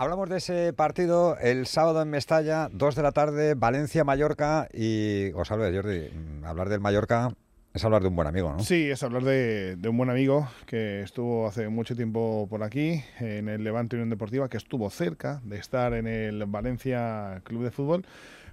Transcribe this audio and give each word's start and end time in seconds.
Hablamos 0.00 0.28
de 0.28 0.36
ese 0.36 0.72
partido 0.72 1.36
el 1.40 1.66
sábado 1.66 2.00
en 2.00 2.08
Mestalla, 2.08 2.68
2 2.70 2.94
de 2.94 3.02
la 3.02 3.10
tarde, 3.10 3.54
Valencia-Mallorca. 3.54 4.68
Y 4.72 5.32
os 5.32 5.50
hablo 5.50 5.64
de 5.64 5.76
Jordi, 5.76 6.08
mm, 6.16 6.44
hablar 6.44 6.68
del 6.68 6.78
Mallorca 6.78 7.32
es 7.74 7.84
hablar 7.84 8.02
de 8.02 8.08
un 8.08 8.14
buen 8.14 8.28
amigo, 8.28 8.52
¿no? 8.52 8.60
Sí, 8.60 8.88
es 8.88 9.02
hablar 9.02 9.24
de, 9.24 9.76
un 9.88 9.96
buen 9.96 10.08
amigo 10.08 10.48
que 10.66 11.02
estuvo 11.02 11.48
hace 11.48 11.68
mucho 11.68 11.96
tiempo 11.96 12.46
por 12.48 12.62
aquí, 12.62 13.02
en 13.18 13.48
el 13.48 13.64
Levante 13.64 13.96
Unión 13.96 14.08
Deportiva, 14.08 14.48
que 14.48 14.56
estuvo 14.56 14.88
cerca 14.88 15.40
de 15.42 15.58
estar 15.58 15.92
en 15.94 16.06
el 16.06 16.46
Valencia 16.46 17.40
Club 17.42 17.64
de 17.64 17.72
Fútbol, 17.72 18.06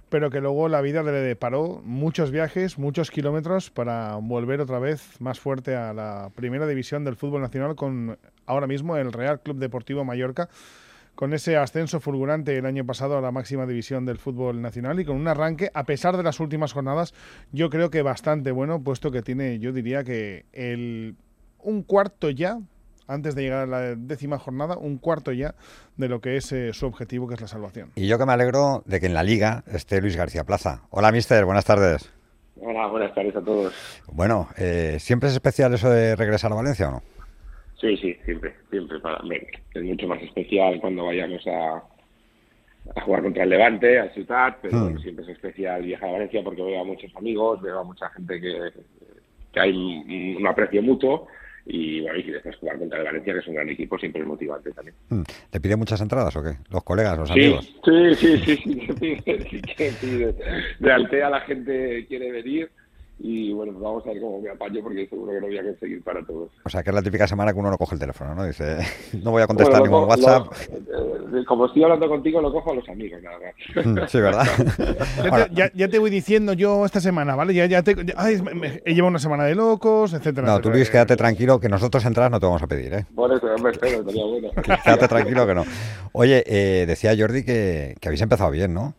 pero 0.08 0.30
que 0.30 0.40
luego 0.40 0.68
la 0.68 0.80
vida 0.80 1.04
le 1.04 1.12
deparó 1.12 1.80
muchos 1.84 2.32
viajes, 2.32 2.76
muchos 2.76 3.12
kilómetros 3.12 3.70
para 3.70 4.16
volver 4.16 4.60
otra 4.60 4.80
vez 4.80 5.20
más 5.20 5.38
fuerte 5.38 5.76
a 5.76 5.92
la 5.92 6.28
primera 6.34 6.66
división 6.66 7.04
del 7.04 7.14
fútbol 7.14 7.42
nacional 7.42 7.76
con 7.76 8.18
ahora 8.46 8.66
mismo 8.66 8.96
el 8.96 9.12
Real 9.12 9.38
Club 9.38 9.58
Deportivo 9.58 10.04
Mallorca 10.04 10.48
con 11.16 11.32
ese 11.32 11.56
ascenso 11.56 11.98
fulgurante 11.98 12.56
el 12.56 12.66
año 12.66 12.84
pasado 12.86 13.18
a 13.18 13.20
la 13.20 13.32
máxima 13.32 13.66
división 13.66 14.04
del 14.04 14.18
fútbol 14.18 14.62
nacional 14.62 15.00
y 15.00 15.04
con 15.04 15.16
un 15.16 15.26
arranque, 15.26 15.70
a 15.74 15.84
pesar 15.84 16.16
de 16.16 16.22
las 16.22 16.38
últimas 16.38 16.72
jornadas, 16.72 17.14
yo 17.50 17.70
creo 17.70 17.90
que 17.90 18.02
bastante 18.02 18.52
bueno, 18.52 18.80
puesto 18.84 19.10
que 19.10 19.22
tiene, 19.22 19.58
yo 19.58 19.72
diría 19.72 20.04
que 20.04 20.44
el 20.52 21.16
un 21.58 21.82
cuarto 21.82 22.30
ya, 22.30 22.58
antes 23.08 23.34
de 23.34 23.42
llegar 23.42 23.62
a 23.62 23.66
la 23.66 23.94
décima 23.96 24.38
jornada, 24.38 24.76
un 24.76 24.98
cuarto 24.98 25.32
ya 25.32 25.54
de 25.96 26.08
lo 26.08 26.20
que 26.20 26.36
es 26.36 26.52
eh, 26.52 26.72
su 26.72 26.86
objetivo, 26.86 27.26
que 27.26 27.34
es 27.34 27.40
la 27.40 27.48
salvación. 27.48 27.90
Y 27.96 28.06
yo 28.06 28.18
que 28.18 28.26
me 28.26 28.32
alegro 28.32 28.82
de 28.86 29.00
que 29.00 29.06
en 29.06 29.14
la 29.14 29.22
liga 29.22 29.64
esté 29.66 30.00
Luis 30.00 30.16
García 30.16 30.44
Plaza. 30.44 30.82
Hola, 30.90 31.10
mister, 31.12 31.44
buenas 31.44 31.64
tardes. 31.64 32.12
Hola, 32.60 32.86
buenas 32.88 33.14
tardes 33.14 33.34
a 33.34 33.40
todos. 33.40 33.74
Bueno, 34.12 34.48
eh, 34.56 34.98
¿siempre 35.00 35.28
es 35.28 35.34
especial 35.34 35.72
eso 35.74 35.90
de 35.90 36.14
regresar 36.14 36.52
a 36.52 36.56
Valencia 36.56 36.88
o 36.88 36.92
no? 36.92 37.02
Sí, 37.80 37.96
sí, 37.98 38.16
siempre, 38.24 38.54
siempre 38.70 38.98
para 39.00 39.22
mí. 39.22 39.36
Es 39.74 39.82
mucho 39.82 40.08
más 40.08 40.22
especial 40.22 40.80
cuando 40.80 41.06
vayamos 41.06 41.46
a, 41.46 41.82
a 42.94 43.00
jugar 43.02 43.22
contra 43.22 43.44
el 43.44 43.50
Levante, 43.50 43.98
al 43.98 44.12
Ciudad, 44.12 44.56
pero 44.62 44.78
hmm. 44.78 44.98
siempre 44.98 45.24
es 45.24 45.30
especial 45.30 45.82
viajar 45.82 46.08
a 46.08 46.12
Valencia 46.12 46.42
porque 46.42 46.62
veo 46.62 46.80
a 46.80 46.84
muchos 46.84 47.14
amigos, 47.16 47.60
veo 47.60 47.80
a 47.80 47.84
mucha 47.84 48.08
gente 48.10 48.40
que, 48.40 48.72
que 49.52 49.60
hay 49.60 49.72
un 50.36 50.46
aprecio 50.46 50.82
mutuo 50.82 51.28
y 51.66 52.00
bueno, 52.00 52.18
y 52.18 52.30
después 52.30 52.56
jugar 52.56 52.78
contra 52.78 52.98
el 52.98 53.04
Valencia, 53.04 53.32
que 53.32 53.40
es 53.40 53.46
un 53.48 53.54
gran 53.54 53.68
equipo, 53.68 53.98
siempre 53.98 54.22
es 54.22 54.28
motivante 54.28 54.70
también. 54.70 54.94
Hmm. 55.08 55.22
¿Te 55.50 55.60
pide 55.60 55.76
muchas 55.76 56.00
entradas 56.00 56.34
o 56.36 56.42
qué? 56.42 56.52
¿Los 56.70 56.84
colegas, 56.84 57.18
los 57.18 57.30
amigos? 57.30 57.74
Sí, 57.84 58.14
sí, 58.14 58.38
sí, 58.38 58.56
sí, 59.76 59.90
sí, 60.00 60.24
De 60.78 60.92
Altea 60.92 61.28
la 61.28 61.40
gente 61.40 62.06
quiere 62.06 62.30
venir 62.30 62.70
y 63.18 63.50
bueno, 63.52 63.72
vamos 63.78 64.04
a 64.04 64.10
ver 64.10 64.20
cómo 64.20 64.40
me 64.40 64.50
apaño 64.50 64.82
porque 64.82 65.06
seguro 65.08 65.32
que 65.32 65.40
no 65.40 65.46
voy 65.46 65.58
a 65.58 65.62
conseguir 65.62 66.02
para 66.02 66.22
todos. 66.24 66.50
O 66.64 66.68
sea, 66.68 66.82
que 66.82 66.90
es 66.90 66.94
la 66.94 67.02
típica 67.02 67.26
semana 67.26 67.52
que 67.52 67.58
uno 67.58 67.70
no 67.70 67.78
coge 67.78 67.94
el 67.94 68.00
teléfono, 68.00 68.34
¿no? 68.34 68.44
Dice, 68.44 68.76
no 69.22 69.30
voy 69.30 69.42
a 69.42 69.46
contestar 69.46 69.82
ningún 69.82 70.04
WhatsApp. 70.04 70.52
Eh, 70.70 71.44
como 71.46 71.66
estoy 71.66 71.84
hablando 71.84 72.08
contigo, 72.08 72.42
lo 72.42 72.52
cojo 72.52 72.72
a 72.72 72.74
los 72.74 72.88
amigos, 72.88 73.22
nada 73.22 73.38
más. 73.38 73.86
Mm, 73.86 73.98
sí, 74.06 74.20
¿verdad? 74.20 74.46
ya, 75.74 75.88
te, 75.88 75.98
voy 75.98 76.10
diciendo 76.10 76.52
yo 76.52 76.84
esta 76.84 77.00
semana, 77.00 77.34
¿vale? 77.34 77.54
Ya, 77.54 77.64
ya 77.64 77.82
te, 77.82 77.96
ay, 78.16 78.38
he 78.84 78.94
llevado 78.94 79.08
una 79.08 79.18
semana 79.18 79.44
de 79.44 79.54
locos, 79.54 80.12
etcétera. 80.12 80.46
No, 80.46 80.60
tú 80.60 80.70
Luis, 80.70 80.90
quédate 80.90 81.16
tranquilo, 81.16 81.58
que 81.58 81.70
nosotros 81.70 82.04
entrar 82.04 82.30
no 82.30 82.38
te 82.38 82.44
vamos 82.44 82.62
a 82.62 82.66
pedir, 82.66 82.92
¿eh? 82.92 83.06
Por 83.14 83.32
eso, 83.32 83.46
me 83.62 83.70
espero, 83.70 84.00
estaría 84.00 84.24
bueno. 84.24 84.50
quédate 84.84 85.08
tranquilo 85.08 85.46
que 85.46 85.54
no. 85.54 85.64
Oye, 86.12 86.44
eh, 86.46 86.84
decía 86.86 87.14
Jordi 87.18 87.44
que, 87.44 87.94
que 87.98 88.08
habéis 88.08 88.20
empezado 88.20 88.50
bien, 88.50 88.74
¿no? 88.74 88.94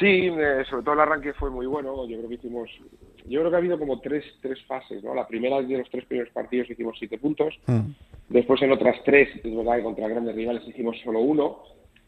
Sí, 0.00 0.06
eh, 0.06 0.64
sobre 0.68 0.82
todo 0.82 0.94
el 0.94 1.00
arranque 1.00 1.34
fue 1.34 1.50
muy 1.50 1.66
bueno. 1.66 2.08
Yo 2.08 2.16
creo 2.16 2.28
que 2.30 2.36
hicimos, 2.36 2.70
yo 3.26 3.40
creo 3.40 3.50
que 3.50 3.56
ha 3.56 3.58
habido 3.58 3.78
como 3.78 4.00
tres, 4.00 4.24
tres 4.40 4.58
fases, 4.64 5.04
¿no? 5.04 5.14
La 5.14 5.28
primera 5.28 5.60
de 5.60 5.76
los 5.76 5.90
tres 5.90 6.06
primeros 6.06 6.32
partidos 6.32 6.70
hicimos 6.70 6.96
siete 6.98 7.18
puntos. 7.18 7.54
Mm. 7.66 7.90
Después 8.30 8.62
en 8.62 8.72
otras 8.72 8.96
tres, 9.04 9.28
es 9.44 9.54
verdad 9.54 9.76
que 9.76 9.82
contra 9.82 10.08
grandes 10.08 10.34
rivales 10.34 10.66
hicimos 10.66 10.96
solo 11.04 11.20
uno. 11.20 11.58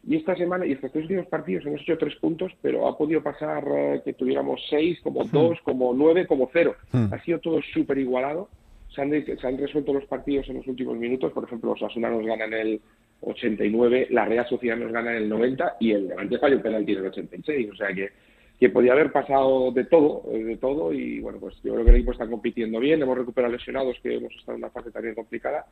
Y 0.09 0.17
esta 0.17 0.35
semana, 0.35 0.65
y 0.65 0.73
estos 0.73 0.91
tres 0.91 1.03
últimos 1.03 1.27
partidos 1.27 1.67
hemos 1.67 1.83
hecho 1.83 1.98
tres 1.98 2.17
puntos, 2.17 2.51
pero 2.63 2.89
ha 2.89 2.97
podido 2.97 3.23
pasar 3.23 3.65
eh, 3.69 4.01
que 4.03 4.15
tuviéramos 4.15 4.61
seis, 4.70 4.98
como 5.03 5.23
mm. 5.25 5.31
dos, 5.31 5.59
como 5.63 5.92
nueve, 5.92 6.27
como 6.27 6.48
cero. 6.51 6.74
Mm. 6.92 7.13
Ha 7.13 7.23
sido 7.23 7.41
todo 7.41 7.61
súper 7.74 7.98
igualado. 7.98 8.48
Se 8.95 9.03
han, 9.03 9.11
se 9.11 9.47
han 9.47 9.59
resuelto 9.59 9.92
los 9.92 10.07
partidos 10.07 10.48
en 10.48 10.57
los 10.57 10.67
últimos 10.67 10.97
minutos. 10.97 11.30
Por 11.33 11.45
ejemplo, 11.45 11.70
los 11.70 11.83
Asunanos 11.83 12.24
ganan 12.24 12.55
el 12.55 12.80
89, 13.23 14.09
la 14.11 14.25
Real 14.25 14.47
Sociedad 14.49 14.77
nos 14.77 14.93
gana 14.93 15.13
en 15.13 15.23
el 15.25 15.29
90 15.29 15.77
y 15.81 15.93
el 15.93 16.09
Levante 16.09 16.39
falla 16.39 16.57
un 16.57 16.63
penalti 16.63 16.93
en 16.93 16.99
el 16.99 17.07
86. 17.07 17.71
O 17.73 17.77
sea 17.77 17.89
que, 17.95 18.11
que 18.59 18.69
podía 18.69 18.93
haber 18.93 19.13
pasado 19.13 19.73
de 19.73 19.85
todo, 19.85 20.23
eh, 20.33 20.45
de 20.45 20.57
todo 20.57 20.93
y 20.93 21.21
bueno, 21.21 21.39
pues 21.39 21.57
yo 21.63 21.73
creo 21.73 21.85
que 21.85 21.91
el 21.91 21.97
equipo 21.97 22.13
está 22.13 22.27
compitiendo 22.27 22.79
bien, 22.81 23.03
hemos 23.03 23.17
recuperado 23.17 23.53
lesionados 23.53 23.97
que 24.03 24.17
hemos 24.17 24.33
estado 24.35 24.57
en 24.57 24.65
una 24.65 24.71
fase 24.71 24.91
también 24.91 25.15
complicada 25.15 25.67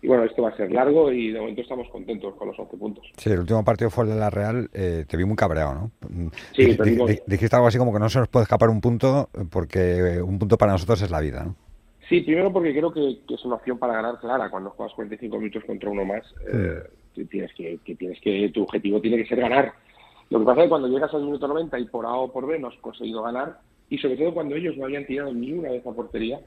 y 0.00 0.08
bueno, 0.08 0.24
esto 0.24 0.42
va 0.42 0.48
a 0.48 0.56
ser 0.56 0.72
largo 0.72 1.12
y 1.12 1.30
de 1.30 1.38
momento 1.38 1.60
estamos 1.60 1.88
contentos 1.90 2.34
con 2.34 2.48
los 2.48 2.58
11 2.58 2.76
puntos. 2.76 3.12
Sí, 3.16 3.30
el 3.30 3.40
último 3.40 3.64
partido 3.64 3.90
fue 3.90 4.04
el 4.04 4.10
de 4.10 4.16
la 4.16 4.30
Real, 4.30 4.68
eh, 4.72 5.04
te 5.06 5.16
vi 5.16 5.24
muy 5.24 5.36
cabreado, 5.36 5.74
¿no? 5.74 5.90
Sí, 6.52 6.76
dijiste 7.26 7.56
algo 7.56 7.68
así 7.68 7.78
como 7.78 7.92
que 7.92 8.00
no 8.00 8.08
se 8.08 8.18
nos 8.18 8.28
puede 8.28 8.44
escapar 8.44 8.70
un 8.70 8.80
punto 8.80 9.28
porque 9.50 10.20
un 10.20 10.38
punto 10.38 10.58
para 10.58 10.72
nosotros 10.72 11.00
es 11.02 11.10
la 11.10 11.20
vida, 11.20 11.44
¿no? 11.44 11.71
Sí, 12.12 12.20
primero 12.20 12.52
porque 12.52 12.74
creo 12.74 12.92
que, 12.92 13.20
es 13.26 13.44
una 13.46 13.54
opción 13.54 13.78
para 13.78 13.94
ganar 13.94 14.20
clara. 14.20 14.50
Cuando 14.50 14.68
juegas 14.68 14.94
45 14.96 15.38
minutos 15.38 15.64
contra 15.64 15.88
uno 15.88 16.04
más, 16.04 16.22
eh, 16.46 16.82
tienes 17.30 17.50
que, 17.54 17.80
tienes 17.96 18.20
que, 18.20 18.50
tu 18.50 18.64
objetivo 18.64 19.00
tiene 19.00 19.16
que 19.16 19.26
ser 19.26 19.40
ganar. 19.40 19.72
Lo 20.28 20.40
que 20.40 20.44
pasa 20.44 20.60
es 20.60 20.64
que 20.66 20.68
cuando 20.68 20.88
llegas 20.88 21.14
al 21.14 21.22
minuto 21.22 21.48
90 21.48 21.78
y 21.78 21.86
por 21.86 22.04
A 22.04 22.12
o 22.12 22.30
por 22.30 22.46
B 22.46 22.58
no 22.58 22.68
has 22.68 22.76
conseguido 22.82 23.22
ganar, 23.22 23.60
y 23.88 23.96
sobre 23.96 24.18
todo 24.18 24.34
cuando 24.34 24.56
ellos 24.56 24.76
no 24.76 24.84
habían 24.84 25.06
tirado 25.06 25.32
ni 25.32 25.54
una 25.54 25.70
vez 25.70 25.86
a 25.86 25.92
portería, 25.92 26.38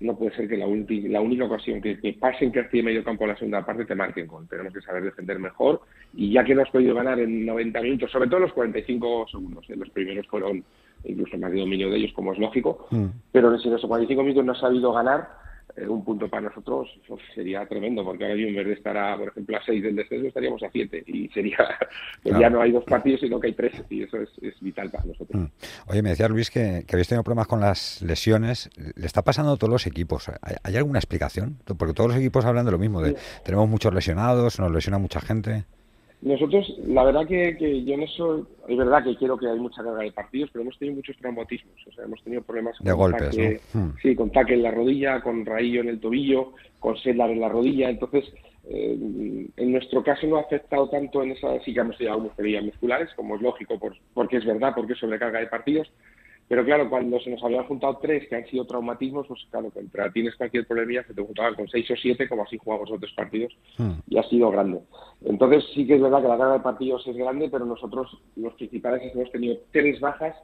no 0.00 0.18
puede 0.18 0.36
ser 0.36 0.50
que 0.50 0.58
la, 0.58 0.66
la 0.66 1.20
única 1.22 1.46
ocasión 1.46 1.80
que, 1.80 1.98
que 1.98 2.12
pasen 2.12 2.52
que 2.52 2.60
hace 2.60 2.82
medio 2.82 3.02
campo 3.02 3.26
la 3.26 3.38
segunda 3.38 3.64
parte 3.64 3.86
te 3.86 3.94
marquen 3.94 4.26
con. 4.26 4.46
Tenemos 4.48 4.74
que 4.74 4.82
saber 4.82 5.02
defender 5.02 5.38
mejor 5.38 5.80
y 6.12 6.30
ya 6.30 6.44
que 6.44 6.54
no 6.54 6.60
has 6.60 6.70
podido 6.70 6.94
ganar 6.94 7.18
en 7.20 7.46
90 7.46 7.80
minutos, 7.80 8.10
sobre 8.10 8.28
todo 8.28 8.40
los 8.40 8.52
45 8.52 9.28
segundos, 9.30 9.64
¿eh? 9.70 9.76
los 9.76 9.88
primeros 9.88 10.26
fueron 10.26 10.62
incluso 11.04 11.38
más 11.38 11.52
de 11.52 11.60
dominio 11.60 11.90
de 11.90 11.98
ellos, 11.98 12.12
como 12.12 12.32
es 12.32 12.38
lógico, 12.38 12.86
mm. 12.90 13.06
pero 13.32 13.56
si 13.58 13.68
en 13.68 13.74
esos 13.74 13.88
45 13.88 14.22
minutos 14.22 14.44
no 14.44 14.52
has 14.52 14.60
sabido 14.60 14.92
ganar, 14.92 15.28
eh, 15.76 15.86
un 15.86 16.04
punto 16.04 16.28
para 16.28 16.48
nosotros 16.48 16.88
sería 17.34 17.66
tremendo, 17.66 18.02
porque 18.04 18.24
ahora 18.24 18.36
mismo 18.36 18.50
en 18.50 18.56
vez 18.56 18.66
de 18.66 18.72
estar, 18.74 18.96
a, 18.96 19.16
por 19.16 19.28
ejemplo, 19.28 19.56
a 19.56 19.64
6 19.64 19.82
del 19.82 19.96
descenso, 19.96 20.28
estaríamos 20.28 20.62
a 20.62 20.70
7 20.70 21.04
y 21.06 21.28
sería, 21.28 21.58
pues 22.22 22.38
ya 22.38 22.48
no 22.48 22.62
hay 22.62 22.72
dos 22.72 22.84
partidos, 22.84 23.20
sino 23.20 23.38
que 23.38 23.48
hay 23.48 23.52
tres 23.52 23.82
y 23.90 24.04
eso 24.04 24.18
es, 24.18 24.30
vital 24.60 24.90
para 24.90 25.04
nosotros. 25.04 25.42
Mm. 25.42 25.46
Oye, 25.88 26.02
me 26.02 26.10
decía 26.10 26.28
Luis 26.28 26.50
que, 26.50 26.84
que, 26.86 26.96
habéis 26.96 27.08
tenido 27.08 27.24
problemas 27.24 27.46
con 27.46 27.60
las 27.60 28.00
lesiones. 28.00 28.70
¿Le 28.94 29.06
está 29.06 29.22
pasando 29.22 29.52
a 29.52 29.56
todos 29.56 29.70
los 29.70 29.86
equipos? 29.86 30.30
¿Hay, 30.62 30.76
alguna 30.76 30.98
explicación? 30.98 31.58
Porque 31.76 31.92
todos 31.92 32.08
los 32.10 32.18
equipos 32.18 32.44
hablan 32.44 32.64
de 32.64 32.72
lo 32.72 32.78
mismo, 32.78 33.02
de 33.02 33.16
tenemos 33.44 33.68
muchos 33.68 33.92
lesionados, 33.92 34.58
nos 34.58 34.70
lesiona 34.70 34.98
mucha 34.98 35.20
gente. 35.20 35.64
Nosotros, 36.26 36.66
la 36.84 37.04
verdad 37.04 37.24
que, 37.24 37.56
que, 37.56 37.84
yo 37.84 37.94
en 37.94 38.02
eso, 38.02 38.48
es 38.66 38.76
verdad 38.76 39.04
que 39.04 39.14
quiero 39.14 39.38
que 39.38 39.46
hay 39.46 39.60
mucha 39.60 39.84
carga 39.84 40.02
de 40.02 40.10
partidos, 40.10 40.50
pero 40.52 40.64
hemos 40.64 40.76
tenido 40.76 40.96
muchos 40.96 41.16
traumatismos, 41.18 41.76
o 41.86 41.92
sea, 41.92 42.02
hemos 42.02 42.20
tenido 42.24 42.42
problemas 42.42 42.74
de 42.80 42.92
golpes, 42.92 43.62
hmm. 43.72 43.90
Sí, 44.02 44.16
con 44.16 44.32
taque 44.32 44.54
en 44.54 44.64
la 44.64 44.72
rodilla, 44.72 45.20
con 45.20 45.46
raillo 45.46 45.82
en 45.82 45.88
el 45.88 46.00
tobillo, 46.00 46.54
con 46.80 46.96
sedlar 46.96 47.30
en 47.30 47.38
la 47.38 47.48
rodilla, 47.48 47.90
entonces, 47.90 48.24
eh, 48.68 48.98
en 49.56 49.70
nuestro 49.70 50.02
caso 50.02 50.26
no 50.26 50.38
ha 50.38 50.40
afectado 50.40 50.88
tanto 50.88 51.22
en 51.22 51.30
esa, 51.30 51.60
sí 51.60 51.72
que 51.72 51.78
hemos 51.78 51.96
tenido 51.96 52.18
musculares, 52.18 53.08
como 53.14 53.36
es 53.36 53.42
lógico, 53.42 53.78
por, 53.78 53.96
porque 54.12 54.38
es 54.38 54.44
verdad, 54.44 54.72
porque 54.74 54.94
es 54.94 54.98
sobrecarga 54.98 55.38
de 55.38 55.46
partidos, 55.46 55.88
pero 56.48 56.64
claro, 56.64 56.88
cuando 56.88 57.18
se 57.20 57.30
nos 57.30 57.42
habían 57.42 57.64
juntado 57.64 57.98
tres 58.00 58.28
que 58.28 58.36
han 58.36 58.46
sido 58.46 58.64
traumatismos, 58.64 59.26
pues 59.26 59.40
claro, 59.50 59.70
contra 59.70 60.12
tienes 60.12 60.36
cualquier 60.36 60.66
problemilla, 60.66 61.04
se 61.04 61.14
te 61.14 61.22
juntaban 61.22 61.54
con 61.54 61.68
seis 61.68 61.90
o 61.90 61.96
siete, 61.96 62.28
como 62.28 62.44
así 62.44 62.56
jugamos 62.56 62.90
otros 62.90 63.12
partidos, 63.14 63.56
hmm. 63.78 63.92
y 64.08 64.18
ha 64.18 64.22
sido 64.24 64.50
grande. 64.50 64.80
Entonces 65.24 65.64
sí 65.74 65.86
que 65.86 65.96
es 65.96 66.00
verdad 66.00 66.22
que 66.22 66.28
la 66.28 66.38
carga 66.38 66.54
de 66.54 66.60
partidos 66.60 67.06
es 67.06 67.16
grande, 67.16 67.48
pero 67.50 67.64
nosotros 67.64 68.16
los 68.36 68.54
principales 68.54 69.02
hemos 69.12 69.30
tenido 69.32 69.56
tres 69.72 69.98
bajas 69.98 70.36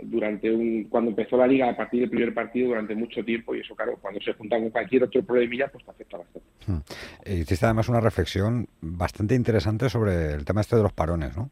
durante 0.00 0.50
un 0.50 0.84
cuando 0.84 1.10
empezó 1.10 1.36
la 1.36 1.46
liga 1.46 1.68
a 1.68 1.76
partir 1.76 2.00
del 2.00 2.10
primer 2.10 2.32
partido 2.32 2.68
durante 2.68 2.94
mucho 2.94 3.22
tiempo 3.22 3.54
y 3.54 3.60
eso 3.60 3.74
claro 3.74 3.98
cuando 4.00 4.20
se 4.20 4.32
juntan 4.32 4.62
con 4.62 4.70
cualquier 4.70 5.04
otro 5.04 5.22
problemilla 5.22 5.68
pues 5.68 5.84
te 5.84 5.90
afecta 5.90 6.16
bastante 6.16 6.48
hmm. 6.66 6.78
eh, 7.26 7.34
hiciste 7.40 7.66
además 7.66 7.90
una 7.90 8.00
reflexión 8.00 8.66
bastante 8.80 9.34
interesante 9.34 9.90
sobre 9.90 10.32
el 10.32 10.46
tema 10.46 10.62
este 10.62 10.76
de 10.76 10.82
los 10.82 10.94
parones 10.94 11.36
¿no? 11.36 11.50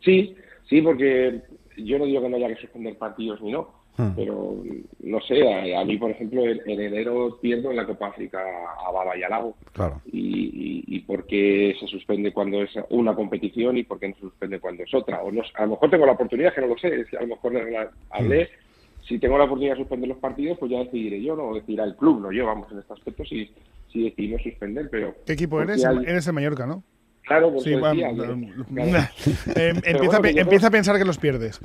sí 0.00 0.34
sí 0.68 0.82
porque 0.82 1.42
yo 1.84 1.98
no 1.98 2.04
digo 2.04 2.22
que 2.22 2.28
no 2.28 2.36
haya 2.36 2.48
que 2.48 2.60
suspender 2.60 2.96
partidos 2.96 3.40
ni 3.42 3.52
no, 3.52 3.68
hmm. 3.96 4.10
pero 4.16 4.62
no 5.00 5.20
sé, 5.20 5.74
a, 5.74 5.84
mí, 5.84 5.96
por 5.96 6.10
ejemplo, 6.10 6.44
en, 6.44 6.60
enero 6.66 7.38
pierdo 7.40 7.70
en 7.70 7.76
la 7.76 7.86
Copa 7.86 8.08
África 8.08 8.40
a 8.86 8.90
Baba 8.90 9.16
y 9.16 9.22
a 9.22 9.28
Lago. 9.28 9.56
Claro. 9.72 10.00
Y, 10.12 10.84
y, 10.86 11.00
por 11.00 11.26
qué 11.26 11.74
se 11.80 11.86
suspende 11.86 12.32
cuando 12.32 12.62
es 12.62 12.70
una 12.90 13.14
competición 13.14 13.76
y 13.78 13.84
por 13.84 13.98
qué 13.98 14.08
no 14.08 14.14
se 14.14 14.20
suspende 14.20 14.60
cuando 14.60 14.84
es 14.84 14.94
otra. 14.94 15.22
O 15.22 15.32
no, 15.32 15.42
a 15.54 15.62
lo 15.62 15.70
mejor 15.72 15.90
tengo 15.90 16.06
la 16.06 16.12
oportunidad, 16.12 16.54
que 16.54 16.60
no 16.60 16.68
lo 16.68 16.78
sé, 16.78 17.04
a 17.18 17.22
lo 17.22 17.28
mejor 17.28 17.52
hablé. 18.10 18.44
Hmm. 18.44 19.06
Si 19.08 19.18
tengo 19.18 19.38
la 19.38 19.44
oportunidad 19.44 19.74
de 19.74 19.80
suspender 19.80 20.08
los 20.08 20.18
partidos, 20.18 20.58
pues 20.58 20.70
ya 20.70 20.78
decidiré 20.78 21.20
yo, 21.20 21.34
no 21.34 21.54
decidirá 21.54 21.84
el 21.84 21.96
club, 21.96 22.20
no 22.20 22.30
yo, 22.30 22.46
vamos, 22.46 22.70
en 22.70 22.78
este 22.78 22.92
aspecto 22.92 23.24
si, 23.24 23.50
si 23.92 24.04
decidimos 24.04 24.42
suspender. 24.42 24.88
pero 24.90 25.14
¿Qué 25.26 25.32
equipo 25.32 25.60
eres? 25.60 25.82
Eres 25.82 26.26
el 26.26 26.32
Mallorca, 26.32 26.66
¿no? 26.66 26.84
Claro, 27.30 27.52
pues 27.52 27.64
empieza, 30.34 30.66
a 30.66 30.70
pensar 30.70 30.98
que 30.98 31.04
los 31.04 31.16
pierdes. 31.16 31.60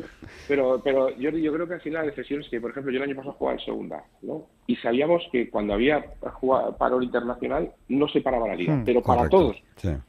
Pero, 0.48 0.80
pero 0.84 1.10
yo, 1.18 1.32
yo 1.32 1.52
creo 1.52 1.68
que 1.68 1.74
al 1.74 1.82
final 1.82 2.04
hay 2.04 2.10
decisiones 2.12 2.48
que, 2.50 2.62
por 2.62 2.70
ejemplo, 2.70 2.92
yo 2.92 2.98
el 3.00 3.10
año 3.10 3.16
pasado 3.16 3.34
jugaba 3.34 3.58
en 3.58 3.66
segunda, 3.66 4.04
¿no? 4.22 4.46
Y 4.68 4.76
sabíamos 4.76 5.24
que 5.32 5.50
cuando 5.50 5.74
había 5.74 6.06
paro 6.78 7.02
internacional 7.02 7.72
no 7.90 8.08
se 8.10 8.22
paraba 8.22 8.50
la 8.50 8.56
liga, 8.56 8.76
hmm, 8.76 8.86
pero 8.86 9.02
para 9.02 9.28
todos. 9.28 9.58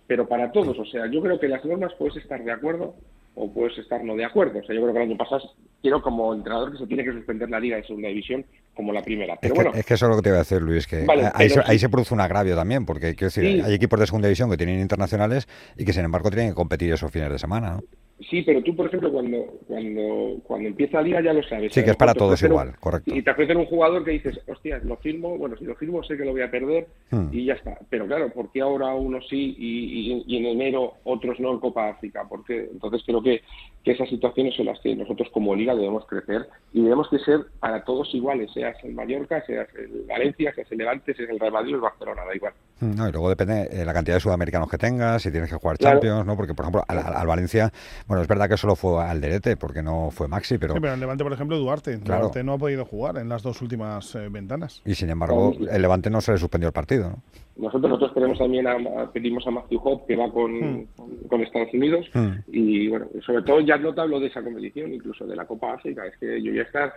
Pero 0.06 0.28
para 0.28 0.52
todos, 0.52 0.78
o 0.78 0.84
sea, 0.84 1.10
yo 1.10 1.22
creo 1.22 1.40
que 1.40 1.48
las 1.48 1.64
normas 1.64 1.94
puedes 1.98 2.16
estar 2.16 2.44
de 2.44 2.52
acuerdo 2.52 2.94
o 3.34 3.50
puedes 3.50 3.78
estar 3.78 4.04
no 4.04 4.14
de 4.14 4.26
acuerdo. 4.26 4.58
O 4.58 4.62
sea, 4.62 4.74
yo 4.74 4.82
creo 4.82 4.92
que 4.92 5.02
el 5.02 5.08
año 5.08 5.16
pasado 5.16 5.40
quiero 5.80 6.02
como 6.02 6.34
entrenador 6.34 6.72
que 6.72 6.78
se 6.78 6.86
tiene 6.86 7.02
que 7.02 7.12
suspender 7.12 7.48
la 7.48 7.60
liga 7.60 7.78
de 7.78 7.84
segunda 7.84 8.08
división 8.08 8.44
como 8.76 8.92
la 8.92 9.02
primera. 9.02 9.36
Pero 9.40 9.54
es, 9.54 9.56
bueno, 9.56 9.72
que, 9.72 9.80
es 9.80 9.86
que 9.86 9.94
eso 9.94 10.06
es 10.06 10.10
lo 10.10 10.16
que 10.16 10.22
te 10.22 10.28
iba 10.28 10.36
a 10.36 10.40
decir, 10.40 10.62
Luis, 10.62 10.86
que 10.86 11.06
ahí, 11.34 11.50
se, 11.50 11.60
ahí, 11.64 11.78
se, 11.78 11.88
produce 11.88 12.14
un 12.14 12.20
agravio 12.20 12.54
también, 12.54 12.84
porque 12.84 13.16
quiero 13.16 13.32
decir, 13.32 13.64
hay 13.64 13.74
equipos 13.74 13.98
de 13.98 14.06
segunda 14.06 14.28
división 14.28 14.50
que 14.50 14.56
tienen 14.56 14.78
internacionales 14.78 15.48
y 15.76 15.84
que 15.84 15.92
sin 15.92 16.04
embargo 16.04 16.30
tienen 16.30 16.50
que 16.50 16.54
competir 16.54 16.92
esos 16.92 17.10
fines 17.10 17.30
de 17.30 17.38
semana, 17.38 17.70
¿no? 17.72 17.82
Sí, 18.18 18.42
pero 18.42 18.62
tú, 18.62 18.74
por 18.74 18.86
ejemplo, 18.86 19.12
cuando, 19.12 19.44
cuando, 19.66 20.40
cuando 20.44 20.68
empieza 20.68 20.98
la 20.98 21.02
liga 21.02 21.20
ya 21.20 21.34
lo 21.34 21.42
sabes. 21.42 21.72
Sí, 21.74 21.84
que 21.84 21.90
es 21.90 21.96
para 21.96 22.14
todos 22.14 22.42
igual, 22.42 22.74
correcto. 22.80 23.14
Y 23.14 23.20
te 23.20 23.30
ofrecen 23.30 23.58
un 23.58 23.66
jugador 23.66 24.04
que 24.04 24.12
dices, 24.12 24.40
hostia, 24.46 24.80
lo 24.84 24.96
firmo, 24.96 25.36
bueno, 25.36 25.54
si 25.58 25.66
lo 25.66 25.74
firmo 25.74 26.02
sé 26.02 26.16
que 26.16 26.24
lo 26.24 26.32
voy 26.32 26.40
a 26.40 26.50
perder 26.50 26.86
hmm. 27.10 27.28
y 27.30 27.44
ya 27.44 27.54
está. 27.54 27.78
Pero 27.90 28.06
claro, 28.06 28.30
¿por 28.30 28.50
qué 28.52 28.62
ahora 28.62 28.94
uno 28.94 29.20
sí 29.20 29.54
y, 29.58 30.24
y, 30.26 30.36
en 30.38 30.46
enero 30.46 30.94
otros 31.04 31.38
no 31.40 31.52
en 31.52 31.60
Copa 31.60 31.90
África? 31.90 32.24
Porque 32.26 32.70
entonces 32.72 33.02
creo 33.04 33.22
que, 33.22 33.42
que 33.84 33.92
esas 33.92 34.08
situaciones 34.08 34.54
son 34.54 34.66
las 34.66 34.80
que 34.80 34.96
nosotros 34.96 35.28
como 35.30 35.54
liga 35.54 35.74
debemos 35.74 36.06
crecer 36.06 36.48
y 36.72 36.82
debemos 36.82 37.10
que 37.10 37.18
ser 37.18 37.40
para 37.60 37.84
todos 37.84 38.14
iguales, 38.14 38.50
seas 38.54 38.82
el 38.82 38.94
Mallorca, 38.94 39.44
seas 39.44 39.68
el 39.74 40.06
Valencia, 40.08 40.54
seas 40.54 40.72
el 40.72 40.78
Levante, 40.78 41.14
seas 41.14 41.28
el 41.28 41.38
Real 41.38 41.52
Madrid 41.52 41.74
o 41.74 41.76
el 41.76 41.82
Barcelona, 41.82 42.24
da 42.24 42.34
igual. 42.34 42.54
Hmm, 42.80 42.94
no, 42.94 43.08
y 43.08 43.12
luego 43.12 43.28
depende 43.30 43.68
de 43.68 43.84
la 43.84 43.94
cantidad 43.94 44.16
de 44.16 44.20
sudamericanos 44.20 44.70
que 44.70 44.76
tengas, 44.76 45.22
si 45.22 45.30
tienes 45.30 45.48
que 45.48 45.56
jugar 45.56 45.78
Champions, 45.78 46.26
¿no? 46.26 46.36
Porque, 46.36 46.54
por 46.54 46.64
ejemplo, 46.64 46.84
al 46.86 47.26
Valencia, 47.26 47.72
bueno, 48.06 48.22
es 48.22 48.28
verdad 48.28 48.48
que 48.48 48.56
solo 48.56 48.76
fue 48.76 49.02
al 49.02 49.10
Alderete, 49.10 49.56
porque 49.56 49.82
no 49.82 50.10
fue 50.10 50.28
Maxi, 50.28 50.58
pero... 50.58 50.74
Sí, 50.74 50.80
pero 50.80 50.92
en 50.92 51.00
Levante, 51.00 51.24
por 51.24 51.32
ejemplo, 51.32 51.56
Duarte. 51.58 51.96
Duarte 51.96 52.44
no 52.44 52.52
ha 52.54 52.58
podido 52.58 52.84
jugar 52.84 53.16
en 53.16 53.28
las 53.28 53.42
dos 53.42 53.62
últimas 53.62 54.14
eh, 54.14 54.28
ventanas. 54.30 54.82
Y 54.84 54.94
sin 54.94 55.08
embargo, 55.08 55.54
el 55.70 55.82
Levante 55.82 56.10
no 56.10 56.20
se 56.20 56.32
le 56.32 56.38
suspendió 56.38 56.68
el 56.68 56.74
partido, 56.74 57.10
¿no? 57.10 57.22
Nosotros, 57.56 57.88
nosotros 57.88 58.12
tenemos 58.12 58.38
también 58.38 58.66
a, 58.66 59.10
pedimos 59.10 59.46
a 59.46 59.50
Matthew 59.50 59.80
Hope 59.82 60.04
que 60.06 60.16
va 60.16 60.30
con, 60.30 60.52
hmm. 60.52 60.86
con, 61.26 61.40
Estados 61.40 61.72
Unidos 61.72 62.06
hmm. 62.12 62.30
y 62.48 62.88
bueno, 62.88 63.06
sobre 63.24 63.42
todo 63.44 63.60
ya 63.60 63.78
no 63.78 63.94
te 63.94 64.02
hablo 64.02 64.20
de 64.20 64.26
esa 64.26 64.42
competición, 64.42 64.92
incluso 64.92 65.26
de 65.26 65.36
la 65.36 65.46
Copa 65.46 65.72
África, 65.72 66.04
es 66.04 66.18
que 66.18 66.42
yo 66.42 66.50
voy 66.50 66.60
a 66.60 66.64
estar 66.64 66.92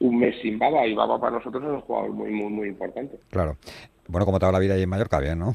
un 0.00 0.18
mes 0.18 0.36
sin 0.40 0.58
Baba 0.58 0.86
y 0.86 0.94
Baba 0.94 1.20
para 1.20 1.38
nosotros 1.38 1.62
es 1.62 1.70
un 1.70 1.80
jugador 1.80 2.10
muy, 2.10 2.30
muy, 2.30 2.50
muy 2.50 2.68
importante. 2.68 3.18
Claro. 3.30 3.56
Bueno, 4.06 4.24
como 4.24 4.38
te 4.38 4.46
va 4.46 4.52
la 4.52 4.58
vida 4.58 4.74
ahí 4.74 4.82
en 4.82 4.88
Mallorca, 4.88 5.20
bien, 5.20 5.38
¿no? 5.38 5.54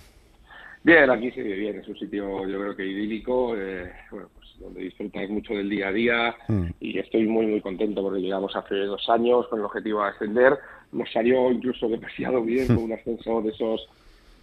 Bien, 0.83 1.09
aquí 1.09 1.31
se 1.31 1.41
vive 1.41 1.55
bien, 1.55 1.79
es 1.79 1.87
un 1.87 1.97
sitio 1.97 2.45
yo 2.45 2.59
creo 2.59 2.75
que 2.75 2.85
idílico, 2.85 3.55
eh, 3.55 3.89
bueno, 4.11 4.27
pues 4.35 4.49
donde 4.59 4.81
disfrutas 4.81 5.29
mucho 5.29 5.53
del 5.53 5.69
día 5.69 5.87
a 5.87 5.91
día 5.93 6.35
hmm. 6.49 6.65
y 6.81 6.99
estoy 6.99 7.25
muy 7.25 7.45
muy 7.45 7.61
contento 7.61 8.01
porque 8.01 8.19
llegamos 8.19 8.53
hace 8.53 8.75
dos 8.75 9.09
años 9.09 9.47
con 9.47 9.59
el 9.59 9.65
objetivo 9.65 10.03
de 10.03 10.09
ascender, 10.09 10.59
nos 10.91 11.09
salió 11.09 11.49
incluso 11.51 11.87
demasiado 11.87 12.41
bien 12.41 12.67
con 12.67 12.77
un 12.83 12.91
ascenso 12.91 13.41
de 13.41 13.51
esos, 13.51 13.87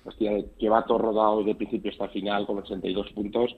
hostia, 0.05 0.31
que 0.59 0.69
va 0.71 0.87
todo 0.87 0.97
rodado 0.97 1.41
el 1.47 1.57
principio 1.57 1.91
hasta 1.91 2.09
final 2.09 2.47
con 2.47 2.57
82 2.59 3.11
puntos 3.11 3.55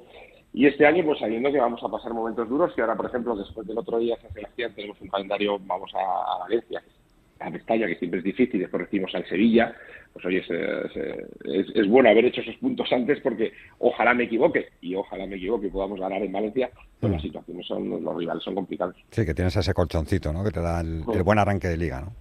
y 0.55 0.67
este 0.67 0.87
año, 0.87 1.05
pues 1.05 1.19
sabiendo 1.19 1.51
que 1.51 1.59
vamos 1.59 1.83
a 1.83 1.89
pasar 1.89 2.13
momentos 2.13 2.49
duros, 2.49 2.75
que 2.75 2.83
ahora, 2.83 2.97
por 2.97 3.07
ejemplo, 3.07 3.35
después 3.37 3.67
del 3.67 3.79
otro 3.79 3.99
día 3.99 4.17
San 4.21 4.33
Sebastián 4.33 4.73
tenemos 4.75 5.01
un 5.01 5.09
calendario, 5.09 5.59
vamos 5.61 5.91
a, 5.95 6.35
a 6.35 6.39
Valencia, 6.41 6.83
a 7.41 7.51
Mestalla, 7.51 7.87
que 7.87 7.97
siempre 7.97 8.19
es 8.19 8.25
difícil, 8.25 8.61
después 8.61 8.83
recibimos 8.83 9.15
al 9.15 9.27
Sevilla, 9.27 9.75
pues 10.13 10.25
oye, 10.27 10.39
es, 10.39 11.67
es, 11.75 11.89
bueno 11.89 12.11
haber 12.11 12.27
hecho 12.27 12.43
esos 12.43 12.57
puntos 12.57 12.91
antes 12.93 13.21
porque 13.21 13.53
ojalá 13.79 14.15
me 14.15 14.25
equivoque 14.25 14.69
y 14.81 14.95
ojalá 14.95 15.27
me 15.27 15.37
equivoque 15.37 15.69
y 15.69 15.71
podamos 15.71 15.99
ganar 15.99 16.23
en 16.23 16.33
Valencia, 16.33 16.71
pues 17.01 17.13
las 17.13 17.23
mm. 17.23 17.27
situaciones 17.27 17.67
son, 17.67 18.05
los 18.05 18.17
rivales 18.17 18.43
son 18.43 18.55
complicados. 18.55 18.97
Sí, 19.11 19.25
que 19.25 19.35
tienes 19.35 19.57
ese 19.57 19.73
colchoncito, 19.73 20.33
¿no? 20.33 20.45
Que 20.45 20.51
te 20.51 20.61
da 20.61 20.81
el, 20.81 21.03
buen 21.25 21.39
arranque 21.39 21.69
de 21.69 21.77
liga, 21.77 22.01
¿no? 22.03 22.13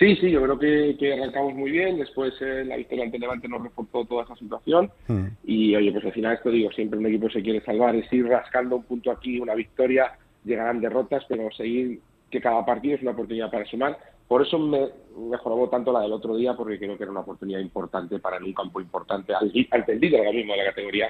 Sí, 0.00 0.16
sí, 0.16 0.32
yo 0.32 0.42
creo 0.42 0.58
que, 0.58 1.12
arrancamos 1.12 1.54
muy 1.54 1.70
bien. 1.70 1.98
Después 1.98 2.34
eh, 2.40 2.64
la 2.64 2.76
victoria 2.76 3.04
ante 3.04 3.20
Levante 3.20 3.48
nos 3.48 3.62
reforzó 3.62 4.04
toda 4.04 4.24
esa 4.24 4.34
situación. 4.34 4.90
Mm. 5.06 5.26
Y 5.44 5.76
oye, 5.76 5.92
pues 5.92 6.04
al 6.04 6.12
final 6.12 6.34
esto 6.34 6.50
digo, 6.50 6.72
siempre 6.72 6.98
un 6.98 7.06
equipo 7.06 7.30
se 7.30 7.42
quiere 7.42 7.60
salvar, 7.60 7.94
es 7.94 8.12
ir 8.12 8.26
rascando 8.26 8.76
un 8.76 8.82
punto 8.82 9.12
aquí, 9.12 9.38
una 9.38 9.54
victoria, 9.54 10.12
llegarán 10.44 10.80
derrotas, 10.80 11.24
pero 11.28 11.52
seguir 11.52 12.00
que 12.28 12.40
cada 12.40 12.64
partido 12.64 12.96
es 12.96 13.02
una 13.02 13.12
oportunidad 13.12 13.50
para 13.50 13.64
sumar 13.66 13.96
por 14.30 14.42
eso 14.42 14.60
me 14.60 14.88
mejoró 15.28 15.68
tanto 15.68 15.92
la 15.92 16.02
del 16.02 16.12
otro 16.12 16.36
día, 16.36 16.54
porque 16.54 16.78
creo 16.78 16.96
que 16.96 17.02
era 17.02 17.10
una 17.10 17.22
oportunidad 17.22 17.58
importante 17.58 18.20
para 18.20 18.36
en 18.36 18.44
un 18.44 18.52
campo 18.52 18.80
importante, 18.80 19.34
al, 19.34 19.50
entendido 19.52 20.18
ahora 20.18 20.30
mismo 20.30 20.52
de 20.52 20.58
la 20.58 20.66
categoría, 20.66 21.08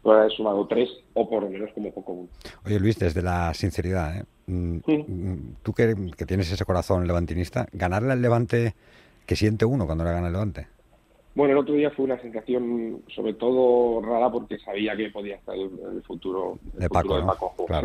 por 0.00 0.16
haber 0.16 0.32
sumado 0.32 0.66
tres 0.66 0.88
o 1.12 1.28
por 1.28 1.42
lo 1.42 1.50
menos 1.50 1.68
como 1.74 1.92
poco 1.92 2.12
uno. 2.12 2.28
Oye 2.64 2.80
Luis, 2.80 2.98
desde 2.98 3.20
la 3.20 3.52
sinceridad, 3.52 4.16
¿eh? 4.16 4.24
Mm, 4.52 4.76
mm, 4.86 5.56
tú 5.62 5.72
que, 5.72 5.94
tienes 6.26 6.52
ese 6.52 6.64
corazón 6.64 7.06
levantinista, 7.06 7.66
¿ganarle 7.72 8.12
al 8.12 8.22
Levante 8.22 8.74
que 9.26 9.36
siente 9.36 9.64
uno 9.64 9.86
cuando 9.86 10.04
le 10.04 10.10
gana 10.10 10.26
el 10.26 10.32
Levante? 10.32 10.66
Bueno, 11.34 11.52
el 11.52 11.58
otro 11.58 11.74
día 11.74 11.90
fue 11.90 12.04
una 12.04 12.20
sensación 12.20 13.02
sobre 13.14 13.32
todo 13.32 14.02
rara 14.02 14.30
porque 14.30 14.58
sabía 14.58 14.94
que 14.94 15.08
podía 15.08 15.36
estar 15.36 15.54
el 15.56 16.02
futuro, 16.06 16.58
de, 16.74 16.90
Paco, 16.90 17.16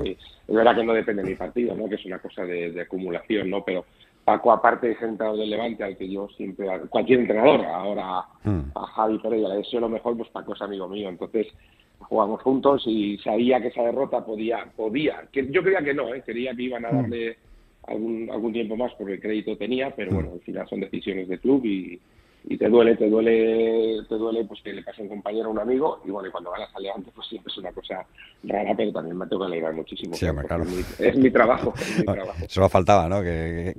Es 0.04 0.56
verdad 0.56 0.76
que 0.76 0.84
no 0.84 0.94
depende 0.94 1.24
de 1.24 1.30
mi 1.30 1.36
partido, 1.36 1.74
¿no? 1.74 1.88
que 1.88 1.96
es 1.96 2.06
una 2.06 2.20
cosa 2.20 2.44
de, 2.44 2.72
de 2.72 2.82
acumulación, 2.82 3.50
¿no? 3.50 3.64
pero 3.64 3.86
Paco, 4.28 4.52
aparte 4.52 4.88
de 4.88 4.98
sentado 4.98 5.38
del 5.38 5.50
Levante, 5.50 5.86
al 5.86 5.96
que 5.96 6.10
yo 6.10 6.28
siempre, 6.36 6.68
cualquier 6.90 7.22
entrenador, 7.22 7.64
ahora 7.64 8.26
hmm. 8.44 8.72
a 8.76 8.86
Javi 8.88 9.20
Pereira 9.20 9.48
le 9.48 9.60
deseo 9.60 9.80
lo 9.80 9.88
mejor, 9.88 10.18
pues 10.18 10.30
Paco 10.32 10.54
es 10.54 10.62
amigo 10.62 10.90
mío. 10.90 11.08
Entonces 11.08 11.48
jugamos 12.00 12.42
juntos 12.42 12.84
y 12.86 13.18
sabía 13.20 13.62
que 13.62 13.68
esa 13.68 13.84
derrota 13.84 14.26
podía, 14.26 14.66
podía, 14.76 15.28
que 15.32 15.48
yo 15.52 15.62
creía 15.62 15.84
que 15.84 15.94
no, 15.94 16.14
¿eh? 16.14 16.24
creía 16.26 16.56
que 16.56 16.64
iban 16.64 16.86
a 16.86 16.92
hmm. 16.92 16.96
darle 17.02 17.38
algún, 17.88 18.30
algún 18.32 18.54
tiempo 18.54 18.76
más 18.76 18.94
porque 18.98 19.14
el 19.14 19.22
crédito 19.22 19.58
tenía, 19.58 19.92
pero 19.96 20.12
hmm. 20.12 20.16
bueno, 20.16 20.32
al 20.34 20.42
final 20.42 20.68
son 20.68 20.80
decisiones 20.82 21.28
de 21.28 21.40
club 21.40 21.66
y, 21.66 22.00
y 22.50 22.58
te 22.58 22.70
duele, 22.70 22.96
te 22.96 23.10
duele, 23.10 24.04
te 24.08 24.16
duele 24.16 24.46
pues 24.46 24.62
que 24.62 24.72
le 24.72 24.82
pase 24.82 25.02
un 25.02 25.10
compañero 25.10 25.50
a 25.50 25.52
un 25.52 25.60
amigo 25.60 26.00
y 26.06 26.12
bueno, 26.12 26.30
y 26.30 26.32
cuando 26.32 26.50
ganas 26.52 26.70
al 26.74 26.84
Levante 26.84 27.12
pues 27.14 27.28
siempre 27.28 27.52
es 27.52 27.58
una 27.58 27.74
cosa 27.74 28.06
rara, 28.44 28.74
pero 28.76 28.94
también 28.94 29.18
me 29.18 29.28
tengo 29.28 29.42
que 29.42 29.48
alegrar 29.48 29.74
muchísimo. 29.74 30.16
Sí, 30.16 30.26
claro. 30.26 30.64
es, 30.64 31.18
mi, 31.18 31.30
trabajo, 31.30 31.74
es 31.78 31.98
mi 32.00 32.06
trabajo. 32.14 32.46
Solo 32.48 32.70
faltaba, 32.70 33.10
¿no? 33.10 33.22
Que, 33.22 33.74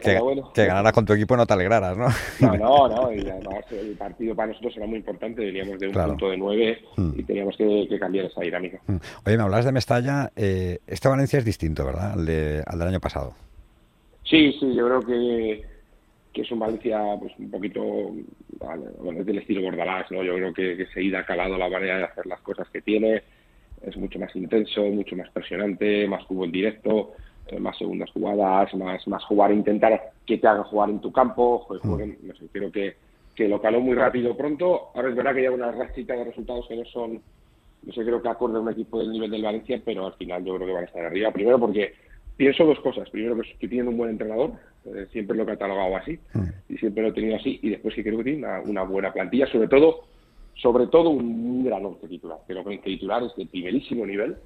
que, 0.00 0.66
ganaras 0.66 0.92
con 0.92 1.04
tu 1.04 1.14
equipo 1.14 1.34
y 1.34 1.36
no 1.36 1.46
te 1.46 1.52
alegraras, 1.52 1.98
¿no? 1.98 2.06
No, 2.40 2.56
no, 2.88 2.88
no, 2.88 3.12
y 3.12 3.28
además 3.28 3.64
el 3.72 3.96
partido 3.96 4.36
para 4.36 4.48
nosotros 4.48 4.76
era 4.76 4.86
muy 4.86 4.98
importante, 4.98 5.44
veníamos 5.44 5.80
de 5.80 5.88
un 5.88 5.94
punto 5.94 6.30
de 6.30 6.36
nueve 6.36 6.78
hmm. 6.96 7.12
y 7.18 7.22
teníamos 7.24 7.56
que, 7.56 7.98
cambiar 7.98 8.26
esa 8.26 8.40
dinámica. 8.40 8.80
Hmm. 8.86 8.98
Oye, 9.26 9.36
me 9.36 9.42
hablas 9.42 9.64
de 9.64 9.72
Mestalla, 9.72 10.30
eh, 10.36 10.78
este 10.86 11.08
Valencia 11.08 11.40
es 11.40 11.44
distinto, 11.44 11.84
¿verdad? 11.84 12.12
Al, 12.12 12.24
de, 12.24 12.62
al 12.66 12.78
del 12.78 12.88
año 12.88 13.00
pasado. 13.00 13.34
Sí, 14.24 14.56
sí, 14.60 14.74
yo 14.74 14.86
creo 14.86 15.00
que 15.00 15.71
que 16.32 16.42
es 16.42 16.50
un 16.50 16.60
Valencia 16.60 17.00
pues 17.18 17.32
un 17.38 17.50
poquito 17.50 17.82
bueno, 19.00 19.20
es 19.20 19.26
del 19.26 19.38
estilo 19.38 19.62
Bordalás, 19.62 20.10
¿no? 20.10 20.22
Yo 20.22 20.34
creo 20.34 20.54
que, 20.54 20.76
que 20.76 21.16
ha 21.16 21.26
calado 21.26 21.58
la 21.58 21.68
manera 21.68 21.98
de 21.98 22.04
hacer 22.04 22.26
las 22.26 22.40
cosas 22.40 22.68
que 22.70 22.80
tiene, 22.80 23.22
es 23.82 23.96
mucho 23.96 24.18
más 24.18 24.34
intenso, 24.36 24.82
mucho 24.84 25.16
más 25.16 25.28
presionante, 25.30 26.06
más 26.06 26.24
fútbol 26.26 26.50
directo, 26.50 27.12
eh, 27.48 27.58
más 27.58 27.76
segundas 27.76 28.10
jugadas, 28.10 28.72
más 28.74 29.06
más 29.08 29.24
jugar, 29.24 29.52
intentar 29.52 30.12
que 30.26 30.38
te 30.38 30.46
hagan 30.46 30.64
jugar 30.64 30.90
en 30.90 31.00
tu 31.00 31.12
campo, 31.12 31.58
jueguen, 31.60 32.18
mm. 32.22 32.28
no 32.28 32.34
sé, 32.34 32.46
creo 32.52 32.70
que, 32.70 32.96
que 33.34 33.48
lo 33.48 33.60
caló 33.60 33.80
muy 33.80 33.94
rápido 33.94 34.36
pronto, 34.36 34.90
ahora 34.94 35.08
es 35.08 35.16
verdad 35.16 35.34
que 35.34 35.40
hay 35.40 35.48
una 35.48 35.72
rachita 35.72 36.14
de 36.14 36.24
resultados 36.24 36.66
que 36.68 36.76
no 36.76 36.84
son, 36.84 37.20
no 37.82 37.92
sé, 37.92 38.02
creo 38.02 38.22
que 38.22 38.28
acorde 38.28 38.58
a 38.58 38.60
un 38.60 38.70
equipo 38.70 39.00
del 39.00 39.10
nivel 39.10 39.30
del 39.30 39.42
Valencia, 39.42 39.80
pero 39.84 40.06
al 40.06 40.14
final 40.14 40.44
yo 40.44 40.54
creo 40.54 40.68
que 40.68 40.74
van 40.74 40.84
a 40.84 40.86
estar 40.86 41.04
arriba, 41.04 41.32
primero 41.32 41.58
porque 41.58 41.92
pienso 42.36 42.64
dos 42.64 42.80
cosas, 42.80 43.08
primero 43.10 43.36
que, 43.36 43.54
que 43.58 43.68
tienen 43.68 43.88
un 43.88 43.96
buen 43.96 44.10
entrenador, 44.10 44.52
eh, 44.84 45.06
siempre 45.12 45.36
lo 45.36 45.44
he 45.44 45.46
catalogado 45.46 45.96
así 45.96 46.18
mm. 46.34 46.72
y 46.72 46.76
siempre 46.78 47.02
lo 47.02 47.10
he 47.10 47.12
tenido 47.12 47.36
así 47.36 47.60
y 47.62 47.70
después 47.70 47.94
sí 47.94 48.02
creo 48.02 48.18
que 48.18 48.24
tiene 48.24 48.46
una, 48.64 48.82
buena 48.82 49.12
plantilla, 49.12 49.46
sobre 49.46 49.68
todo 49.68 50.04
sobre 50.54 50.86
todo 50.88 51.10
un 51.10 51.64
gran 51.64 51.84
once 51.86 52.06
titular, 52.06 52.38
pero 52.46 52.62
con 52.62 52.78
titulares 52.80 53.30
de 53.36 53.46
primerísimo 53.46 54.04
nivel 54.04 54.36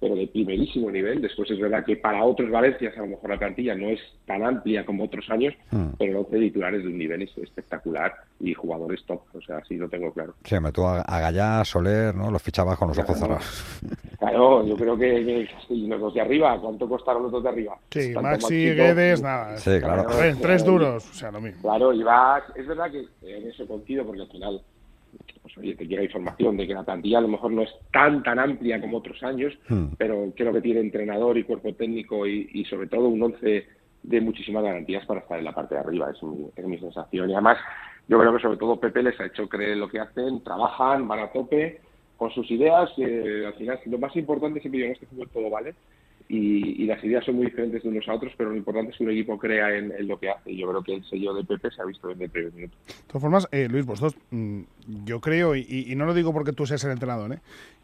pero 0.00 0.14
de 0.14 0.26
primerísimo 0.26 0.90
nivel. 0.90 1.20
Después 1.20 1.50
es 1.50 1.58
verdad 1.58 1.84
que 1.84 1.96
para 1.96 2.24
otros 2.24 2.50
Valencias 2.50 2.96
a 2.96 3.00
lo 3.00 3.08
mejor 3.08 3.30
la 3.30 3.38
plantilla 3.38 3.74
no 3.74 3.88
es 3.88 4.00
tan 4.26 4.44
amplia 4.44 4.84
como 4.84 5.04
otros 5.04 5.28
años, 5.30 5.54
hmm. 5.70 5.88
pero 5.98 6.10
el 6.12 6.16
once 6.18 6.38
titulares 6.38 6.82
de 6.82 6.88
un 6.88 6.98
nivel 6.98 7.22
espectacular 7.22 8.14
y 8.40 8.52
jugadores 8.54 9.04
top, 9.06 9.22
o 9.32 9.40
sea, 9.40 9.64
sí 9.64 9.76
lo 9.76 9.88
tengo 9.88 10.12
claro. 10.12 10.34
Sí, 10.44 10.60
me 10.60 10.72
tú 10.72 10.84
a, 10.84 11.02
Gallá, 11.02 11.64
Soler, 11.64 12.14
¿no? 12.14 12.30
Los 12.30 12.42
fichabas 12.42 12.78
con 12.78 12.88
los 12.88 12.98
ojos 12.98 13.18
cerrados. 13.18 13.80
Claro, 14.18 14.66
yo 14.66 14.76
creo 14.76 14.96
que, 14.96 15.46
los 15.68 16.00
dos 16.00 16.14
de 16.14 16.22
arriba, 16.22 16.58
¿cuánto 16.58 16.88
costaron 16.88 17.24
los 17.24 17.32
dos 17.32 17.42
de 17.42 17.48
arriba? 17.50 17.78
Sí, 17.90 18.14
Maxi, 18.14 18.74
Guedes, 18.74 19.20
nada. 19.20 19.58
Sí, 19.58 19.78
claro. 19.78 20.06
tres 20.40 20.64
duros, 20.64 21.08
o 21.10 21.14
sea, 21.14 21.30
lo 21.30 21.40
mismo. 21.40 21.60
Claro, 21.60 21.92
y 21.92 22.02
va, 22.02 22.42
es 22.54 22.66
verdad 22.66 22.90
que 22.90 23.06
en 23.22 23.46
eso 23.46 23.66
coincido 23.66 24.06
porque 24.06 24.22
al 24.22 24.28
final 24.28 24.62
oye, 25.58 25.74
te 25.74 25.86
llega 25.86 26.02
información 26.02 26.56
de 26.56 26.66
que 26.66 26.74
la 26.74 26.84
plantilla 26.84 27.18
a 27.18 27.22
lo 27.22 27.28
mejor 27.28 27.52
no 27.52 27.62
es 27.62 27.70
tan 27.92 28.22
tan 28.22 28.38
amplia 28.38 28.80
como 28.80 28.98
otros 28.98 29.22
años, 29.22 29.56
hmm. 29.68 29.94
pero 29.98 30.32
creo 30.36 30.52
que 30.52 30.60
tiene 30.60 30.80
entrenador 30.80 31.38
y 31.38 31.44
cuerpo 31.44 31.74
técnico 31.74 32.26
y, 32.26 32.64
sobre 32.66 32.88
todo 32.88 33.08
un 33.08 33.22
once 33.22 33.66
de 34.02 34.20
muchísimas 34.20 34.62
garantías 34.62 35.04
para 35.06 35.20
estar 35.20 35.38
en 35.38 35.44
la 35.44 35.54
parte 35.54 35.74
de 35.74 35.80
arriba, 35.80 36.10
es 36.10 36.22
mi, 36.22 36.46
es 36.54 36.64
mi 36.64 36.78
sensación. 36.78 37.28
Y 37.30 37.32
además, 37.32 37.58
yo 38.08 38.18
creo 38.20 38.32
que 38.32 38.42
sobre 38.42 38.58
todo 38.58 38.78
Pepe 38.78 39.02
les 39.02 39.18
ha 39.18 39.26
hecho 39.26 39.48
creer 39.48 39.76
lo 39.76 39.88
que 39.88 39.98
hacen, 39.98 40.42
trabajan, 40.44 41.08
van 41.08 41.20
a 41.20 41.32
tope 41.32 41.80
con 42.16 42.30
sus 42.30 42.50
ideas, 42.50 42.90
al 42.98 43.54
final 43.54 43.80
lo 43.86 43.98
más 43.98 44.14
importante 44.16 44.60
siempre 44.60 44.80
yo 44.80 44.86
en 44.86 44.92
este 44.92 45.06
fútbol 45.06 45.28
todo 45.28 45.50
vale, 45.50 45.74
y, 46.28 46.84
las 46.86 47.02
ideas 47.04 47.24
son 47.24 47.36
muy 47.36 47.46
diferentes 47.46 47.82
de 47.82 47.88
unos 47.88 48.08
a 48.08 48.14
otros, 48.14 48.32
pero 48.36 48.50
lo 48.50 48.56
importante 48.56 48.90
es 48.90 48.98
que 48.98 49.04
un 49.04 49.10
equipo 49.10 49.38
crea 49.38 49.76
en, 49.76 49.92
lo 50.06 50.18
que 50.18 50.30
hace. 50.30 50.52
Y 50.52 50.58
yo 50.58 50.68
creo 50.68 50.82
que 50.82 50.94
el 50.94 51.04
sello 51.04 51.34
de 51.34 51.44
Pepe 51.44 51.70
se 51.70 51.82
ha 51.82 51.84
visto 51.84 52.08
desde 52.08 52.24
el 52.24 52.30
primer 52.30 52.52
minuto. 52.52 52.76
De 52.86 52.94
todas 53.06 53.22
formas, 53.22 53.48
eh, 53.52 53.68
Luis, 53.68 53.86
vosotros, 53.86 54.16
mm, 54.30 54.62
yo 55.04 55.20
creo, 55.20 55.54
y, 55.54 55.92
no 55.96 56.04
lo 56.04 56.14
digo 56.14 56.32
porque 56.32 56.52
tú 56.52 56.66
seas 56.66 56.84
el 56.84 56.92
entrenador, 56.92 57.32
¿eh? 57.32 57.38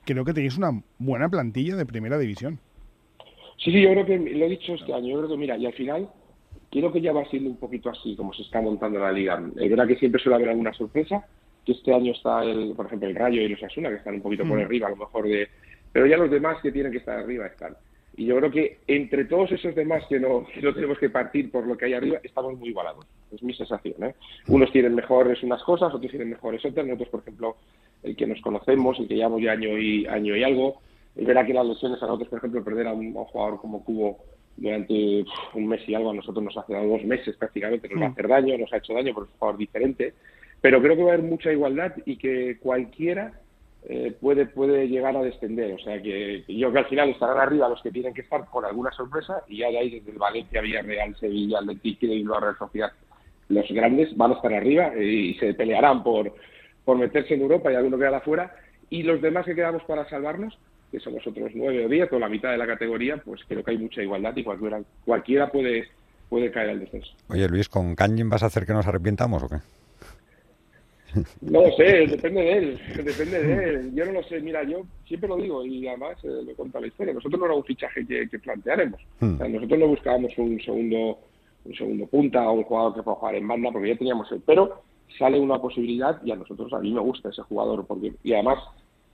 creo 0.04 0.24
que 0.24 0.32
tenéis 0.32 0.56
una 0.58 0.70
buena 0.98 1.28
plantilla 1.28 1.76
de 1.76 1.86
primera 1.86 2.18
división. 2.18 2.58
Sí, 3.58 3.70
sí, 3.70 3.80
yo 3.80 3.90
creo 3.90 4.06
que 4.06 4.18
lo 4.18 4.44
he 4.44 4.48
dicho 4.48 4.74
este 4.74 4.92
año. 4.92 5.08
Yo 5.08 5.18
creo 5.18 5.30
que, 5.30 5.36
mira, 5.36 5.56
y 5.56 5.66
al 5.66 5.72
final, 5.74 6.08
quiero 6.70 6.92
que 6.92 7.00
ya 7.00 7.12
va 7.12 7.24
siendo 7.26 7.50
un 7.50 7.56
poquito 7.56 7.90
así, 7.90 8.16
como 8.16 8.32
se 8.32 8.42
está 8.42 8.60
montando 8.60 8.98
la 8.98 9.12
liga. 9.12 9.40
Es 9.56 9.70
verdad 9.70 9.86
que 9.86 9.96
siempre 9.96 10.20
suele 10.20 10.36
haber 10.36 10.48
alguna 10.48 10.72
sorpresa, 10.72 11.24
que 11.64 11.72
este 11.72 11.94
año 11.94 12.12
está, 12.12 12.42
el, 12.42 12.74
por 12.74 12.86
ejemplo, 12.86 13.08
el 13.08 13.14
Rayo 13.14 13.40
y 13.40 13.48
los 13.48 13.62
Asuna, 13.62 13.88
que 13.90 13.96
están 13.96 14.14
un 14.14 14.22
poquito 14.22 14.44
por 14.44 14.58
mm. 14.58 14.62
arriba, 14.62 14.86
a 14.88 14.90
lo 14.90 14.96
mejor 14.96 15.28
de. 15.28 15.48
Pero 15.92 16.06
ya 16.06 16.16
los 16.16 16.30
demás 16.30 16.56
que 16.60 16.72
tienen 16.72 16.90
que 16.90 16.98
estar 16.98 17.18
arriba 17.18 17.46
están. 17.46 17.76
Y 18.22 18.26
yo 18.26 18.36
creo 18.36 18.52
que 18.52 18.78
entre 18.86 19.24
todos 19.24 19.50
esos 19.50 19.74
demás 19.74 20.04
que 20.08 20.20
no, 20.20 20.46
tenemos 20.54 20.96
que 20.96 21.10
partir 21.10 21.50
por 21.50 21.66
lo 21.66 21.76
que 21.76 21.86
hay 21.86 21.94
arriba, 21.94 22.20
estamos 22.22 22.56
muy 22.56 22.68
igualados. 22.68 23.04
Es 23.32 23.42
mi 23.42 23.52
sensación. 23.52 23.96
¿eh? 24.04 24.14
Unos 24.46 24.70
tienen 24.70 24.94
mejores 24.94 25.42
unas 25.42 25.60
cosas, 25.64 25.92
otros 25.92 26.08
tienen 26.08 26.30
mejores 26.30 26.64
otras. 26.64 26.86
Nosotros, 26.86 27.08
por 27.08 27.20
ejemplo, 27.22 27.56
el 28.04 28.14
que 28.14 28.28
nos 28.28 28.40
conocemos, 28.40 28.96
el 29.00 29.08
que 29.08 29.16
llevamos 29.16 29.42
ya 29.42 29.50
año 29.50 29.76
y, 29.76 30.06
año 30.06 30.36
y 30.36 30.44
algo, 30.44 30.80
es 31.16 31.26
verdad 31.26 31.44
que 31.44 31.52
las 31.52 31.66
lesiones 31.66 32.00
a 32.00 32.06
nosotros, 32.06 32.28
por 32.28 32.38
ejemplo, 32.38 32.62
perder 32.62 32.86
a 32.86 32.92
un, 32.92 33.12
jugador 33.12 33.60
como 33.60 33.82
Cubo 33.82 34.18
durante 34.56 35.24
un 35.54 35.66
mes 35.66 35.80
y 35.88 35.94
algo, 35.96 36.10
a 36.10 36.14
nosotros 36.14 36.44
nos 36.44 36.56
hace 36.56 36.74
dos 36.74 37.02
meses 37.02 37.34
prácticamente, 37.36 37.88
nos 37.88 38.02
va 38.02 38.06
a 38.06 38.08
mm. 38.10 38.12
hacer 38.12 38.28
daño, 38.28 38.56
nos 38.56 38.72
ha 38.72 38.76
hecho 38.76 38.94
daño, 38.94 39.14
por 39.14 39.24
un 39.24 39.30
jugador 39.36 39.58
diferente. 39.58 40.14
Pero 40.60 40.80
creo 40.80 40.94
que 40.94 41.02
va 41.02 41.10
a 41.10 41.14
haber 41.14 41.26
mucha 41.26 41.50
igualdad 41.50 41.92
y 42.06 42.18
que 42.18 42.58
cualquiera 42.60 43.32
eh, 43.88 44.16
puede, 44.20 44.46
puede 44.46 44.88
llegar 44.88 45.16
a 45.16 45.22
descender. 45.22 45.74
O 45.74 45.78
sea 45.78 46.00
que, 46.00 46.44
yo 46.46 46.70
creo 46.70 46.72
que 46.72 46.78
al 46.78 46.86
final 46.86 47.08
estarán 47.10 47.38
arriba 47.38 47.68
los 47.68 47.82
que 47.82 47.90
tienen 47.90 48.14
que 48.14 48.20
estar 48.20 48.44
con 48.46 48.64
alguna 48.64 48.92
sorpresa 48.92 49.42
y 49.48 49.58
ya 49.58 49.68
de 49.68 49.78
ahí 49.78 49.90
desde 49.90 50.12
el 50.12 50.18
Valencia, 50.18 50.60
Villarreal, 50.60 51.16
Sevilla, 51.16 51.58
el 51.58 51.80
y 51.82 52.24
la 52.24 52.40
Real 52.40 52.58
Sociedad, 52.58 52.92
los 53.48 53.68
grandes 53.70 54.16
van 54.16 54.32
a 54.32 54.34
estar 54.34 54.52
arriba 54.52 54.96
y 54.96 55.34
se 55.34 55.54
pelearán 55.54 56.02
por, 56.02 56.32
por 56.84 56.96
meterse 56.96 57.34
en 57.34 57.42
Europa 57.42 57.72
y 57.72 57.74
alguno 57.74 57.98
quedará 57.98 58.18
afuera. 58.18 58.54
Y 58.88 59.02
los 59.02 59.20
demás 59.20 59.46
que 59.46 59.54
quedamos 59.54 59.82
para 59.84 60.08
salvarnos, 60.08 60.56
que 60.90 61.00
somos 61.00 61.26
otros 61.26 61.50
nueve 61.54 61.84
o 61.84 61.88
diez 61.88 62.12
o 62.12 62.18
la 62.18 62.28
mitad 62.28 62.50
de 62.50 62.58
la 62.58 62.66
categoría, 62.66 63.16
pues 63.16 63.40
creo 63.48 63.64
que 63.64 63.72
hay 63.72 63.78
mucha 63.78 64.02
igualdad 64.02 64.36
y 64.36 64.44
cualquiera, 64.44 64.80
cualquiera 65.04 65.50
puede, 65.50 65.88
puede 66.28 66.52
caer 66.52 66.70
al 66.70 66.80
descenso. 66.80 67.10
Oye 67.30 67.48
Luis, 67.48 67.68
¿con 67.68 67.94
Canyon 67.96 68.28
vas 68.28 68.42
a 68.42 68.46
hacer 68.46 68.64
que 68.64 68.74
nos 68.74 68.86
arrepientamos 68.86 69.42
o 69.42 69.48
qué? 69.48 69.56
No 71.40 71.62
lo 71.62 71.72
sé, 71.76 72.06
depende 72.10 72.40
de 72.40 72.52
él, 72.58 72.80
depende 73.04 73.42
de 73.42 73.64
él. 73.64 73.94
Yo 73.94 74.04
no 74.06 74.12
lo 74.12 74.22
sé, 74.24 74.40
mira, 74.40 74.62
yo 74.64 74.84
siempre 75.06 75.28
lo 75.28 75.36
digo 75.36 75.64
y 75.64 75.86
además 75.86 76.16
eh, 76.24 76.28
lo 76.28 76.52
he 76.52 76.80
la 76.80 76.86
historia. 76.86 77.14
Nosotros 77.14 77.38
no 77.38 77.46
era 77.46 77.54
un 77.54 77.64
fichaje 77.64 78.06
que, 78.06 78.28
que 78.28 78.38
planteáramos. 78.38 79.00
Hmm. 79.20 79.38
nosotros 79.38 79.78
no 79.78 79.86
buscábamos 79.88 80.32
un 80.38 80.60
segundo 80.60 81.18
un 81.64 81.74
segundo 81.76 82.06
punta 82.06 82.48
o 82.50 82.54
un 82.54 82.64
jugador 82.64 82.94
que 82.94 83.02
pueda 83.02 83.16
jugar 83.16 83.34
en 83.36 83.46
banda 83.48 83.70
porque 83.70 83.88
ya 83.88 83.96
teníamos 83.96 84.30
el. 84.32 84.40
Pero 84.40 84.82
sale 85.18 85.38
una 85.38 85.60
posibilidad 85.60 86.20
y 86.24 86.32
a 86.32 86.36
nosotros, 86.36 86.72
a 86.72 86.78
mí 86.78 86.92
me 86.92 87.00
gusta 87.00 87.28
ese 87.28 87.42
jugador 87.42 87.86
porque 87.86 88.12
y 88.22 88.32
además 88.32 88.58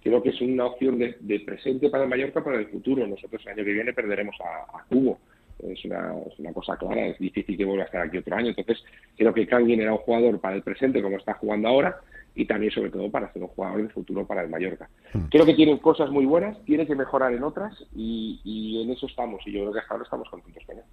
creo 0.03 0.23
que 0.23 0.31
es 0.31 0.41
una 0.41 0.67
opción 0.67 0.99
de, 0.99 1.41
presente 1.41 1.91
para 1.91 2.05
el 2.05 2.11
Mallorca 2.11 2.43
para 2.43 2.59
el 2.59 2.69
futuro. 2.69 3.07
Nosotros 3.07 3.43
el 3.45 3.53
año 3.53 3.65
que 3.65 3.73
viene 3.73 3.93
perderemos 3.93 4.37
a, 4.41 4.79
a 4.79 4.85
Cubo 4.85 5.19
es 5.59 5.85
una, 5.85 6.15
es 6.27 6.39
una 6.39 6.53
cosa 6.53 6.77
clara, 6.77 7.07
es 7.07 7.19
difícil 7.19 7.57
que 7.57 7.65
vuelva 7.65 7.85
a 7.85 7.87
estar 7.87 8.03
aquí 8.03 8.19
otro 8.19 8.37
año. 8.37 8.49
Entonces, 8.49 8.83
creo 9.17 9.35
que 9.35 9.47
Kangin 9.47 9.81
era 9.81 9.93
un 9.93 9.99
jugador 9.99 10.41
para 10.41 10.57
el 10.57 10.63
presente, 10.63 11.03
como 11.03 11.17
está 11.17 11.35
jugando 11.35 11.69
ahora, 11.69 12.01
y 12.35 12.45
también, 12.45 12.71
sobre 12.71 12.91
todo, 12.91 13.11
para 13.11 13.33
ser 13.33 13.43
un 13.43 13.49
jugador 13.49 13.83
de 13.83 13.89
futuro 13.89 14.27
para 14.27 14.43
el 14.43 14.49
Mallorca. 14.49 14.89
Hmm. 15.13 15.25
Creo 15.31 15.45
que 15.45 15.55
tienen 15.55 15.79
cosas 15.79 16.11
muy 16.11 16.25
buenas, 16.25 16.57
tiene 16.65 16.87
que 16.87 16.95
mejorar 16.95 17.33
en 17.33 17.43
otras, 17.43 17.75
y, 17.95 18.81
en 18.83 18.91
eso 18.91 19.07
estamos, 19.07 19.45
y 19.47 19.53
yo 19.53 19.63
creo 19.63 19.73
que 19.73 19.81
hasta 19.81 19.95
ahora 19.95 20.05
estamos 20.05 20.29
contentos 20.31 20.63
con 20.65 20.77
él. 20.77 20.85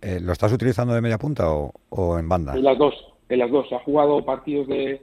Eh, 0.00 0.20
¿Lo 0.20 0.32
estás 0.32 0.52
utilizando 0.52 0.94
de 0.94 1.02
media 1.02 1.18
punta 1.18 1.50
o, 1.50 2.18
en 2.18 2.28
banda? 2.28 2.54
En 2.56 2.64
las 2.64 2.78
dos, 2.78 2.94
en 3.28 3.38
las 3.38 3.50
dos. 3.50 3.70
Ha 3.72 3.80
jugado 3.80 4.24
partidos 4.24 4.66
de, 4.68 5.02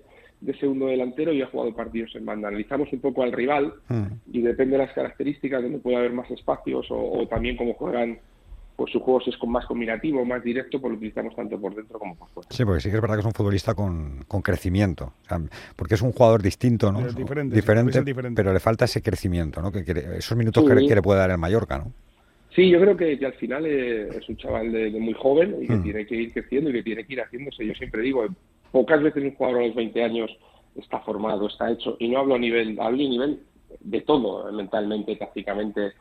segundo 0.60 0.88
delantero 0.88 1.32
y 1.34 1.44
ha 1.44 1.48
jugado 1.48 1.76
partidos 1.76 2.16
en 2.16 2.26
banda. 2.26 2.48
Analizamos 2.48 2.92
un 2.92 3.00
poco 3.00 3.22
al 3.22 3.32
rival 3.32 3.74
hmm. 3.88 4.06
y 4.32 4.42
depende 4.42 4.78
de 4.78 4.86
las 4.86 4.94
características, 4.94 5.62
donde 5.62 5.78
puede 5.78 5.98
haber 5.98 6.14
más 6.14 6.30
espacios 6.32 6.90
o, 6.90 6.98
o 6.98 7.28
también 7.28 7.58
cómo 7.58 7.74
juegan 7.76 8.20
pues 8.76 8.92
su 8.92 9.00
juego 9.00 9.22
es 9.26 9.36
más 9.48 9.66
combinativo, 9.66 10.26
más 10.26 10.44
directo, 10.44 10.82
pues 10.82 10.92
lo 10.92 10.98
utilizamos 10.98 11.36
tanto 11.36 11.60
por 11.60 11.74
dentro 11.74 11.98
como 11.98 12.16
por 12.16 12.28
fuera. 12.30 12.50
Sí, 12.52 12.66
porque 12.66 12.82
sí 12.82 12.90
que 12.90 12.96
es 12.96 13.02
verdad 13.02 13.16
que 13.16 13.22
es 13.22 13.26
un 13.26 13.34
futbolista 13.34 13.74
con, 13.74 14.26
con 14.28 14.42
crecimiento, 14.42 15.14
porque 15.76 15.96
es 15.96 16.02
un 16.02 16.12
jugador 16.12 16.42
distinto, 16.42 16.92
¿no? 16.92 17.02
diferente, 17.12 17.56
diferente, 17.56 18.04
pero 18.36 18.52
le 18.52 18.60
falta 18.60 18.86
ese 18.86 19.02
crecimiento, 19.02 19.62
¿no? 19.62 19.72
Que, 19.72 19.84
esos 20.18 20.38
minutos 20.38 20.64
que, 20.66 20.96
le 20.96 21.02
puede 21.02 21.20
dar 21.20 21.32
el 21.32 21.38
Mallorca, 21.38 21.78
¿no? 21.78 21.94
Sí, 22.54 22.70
yo 22.70 22.80
creo 22.80 22.96
que, 22.96 23.20
al 23.26 23.34
final 23.34 23.66
es 23.66 24.28
un 24.30 24.38
chaval 24.38 24.72
de, 24.72 24.90
muy 24.92 25.14
joven 25.14 25.58
y 25.62 25.68
que 25.68 25.74
hmm. 25.74 25.84
tiene 25.84 26.06
que 26.06 26.16
ir 26.16 26.34
creciendo 26.34 26.70
y 26.70 26.74
que 26.74 26.84
tiene 26.84 27.06
que 27.06 27.14
ir 27.14 27.22
haciéndose. 27.22 27.66
Yo 27.66 27.74
siempre 27.74 28.02
digo, 28.02 28.26
pocas 28.72 29.02
veces 29.04 29.24
un 29.24 29.36
jugador 29.36 29.62
a 29.62 29.68
los 29.68 29.76
20 29.76 30.04
años 30.04 30.38
está 30.76 31.00
formado, 31.00 31.48
está 31.48 31.72
hecho, 31.72 31.96
y 32.00 32.10
no 32.10 32.20
hablo 32.20 32.36
a 32.36 32.40
nivel, 32.40 32.80
hablo 32.80 33.04
a 33.04 33.10
nivel 33.10 33.40
de 33.80 34.02
todo, 34.02 34.52
mentalmente, 34.52 35.16
tácticamente, 35.16 35.94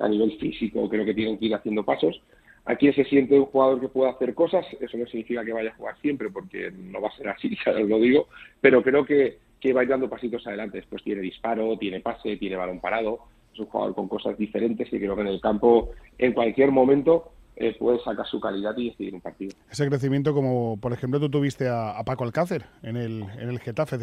a 0.00 0.08
nivel 0.08 0.38
físico, 0.38 0.88
creo 0.88 1.04
que 1.04 1.14
tienen 1.14 1.38
que 1.38 1.46
ir 1.46 1.54
haciendo 1.54 1.84
pasos. 1.84 2.20
Aquí 2.64 2.92
se 2.92 3.04
siente 3.04 3.38
un 3.38 3.46
jugador 3.46 3.80
que 3.80 3.88
puede 3.88 4.10
hacer 4.10 4.34
cosas, 4.34 4.64
eso 4.80 4.96
no 4.96 5.06
significa 5.06 5.44
que 5.44 5.52
vaya 5.52 5.70
a 5.70 5.74
jugar 5.74 5.96
siempre, 6.00 6.30
porque 6.30 6.70
no 6.70 7.00
va 7.00 7.08
a 7.08 7.16
ser 7.16 7.28
así, 7.28 7.56
ya 7.66 7.72
os 7.72 7.88
lo 7.88 7.98
digo, 7.98 8.28
pero 8.60 8.82
creo 8.82 9.04
que, 9.04 9.38
que 9.60 9.72
va 9.72 9.84
dando 9.84 10.08
pasitos 10.08 10.46
adelante. 10.46 10.78
Después 10.78 11.02
tiene 11.02 11.22
disparo, 11.22 11.76
tiene 11.78 12.00
pase, 12.00 12.36
tiene 12.36 12.56
balón 12.56 12.80
parado, 12.80 13.20
es 13.52 13.58
un 13.58 13.66
jugador 13.66 13.94
con 13.94 14.08
cosas 14.08 14.38
diferentes 14.38 14.92
y 14.92 14.98
creo 14.98 15.14
que 15.16 15.22
en 15.22 15.28
el 15.28 15.40
campo, 15.40 15.90
en 16.18 16.32
cualquier 16.32 16.70
momento, 16.70 17.32
eh, 17.56 17.76
puede 17.78 17.98
sacar 18.02 18.26
su 18.26 18.40
calidad 18.40 18.76
y 18.76 18.90
decidir 18.90 19.14
un 19.14 19.20
partido. 19.20 19.54
Ese 19.70 19.86
crecimiento, 19.88 20.32
como 20.32 20.78
por 20.80 20.92
ejemplo 20.92 21.20
tú 21.20 21.28
tuviste 21.28 21.68
a, 21.68 22.02
Paco 22.04 22.24
Alcácer 22.24 22.64
en 22.82 22.96
el, 22.96 23.24
en 23.38 23.48
el 23.48 23.58
Getafe. 23.58 23.98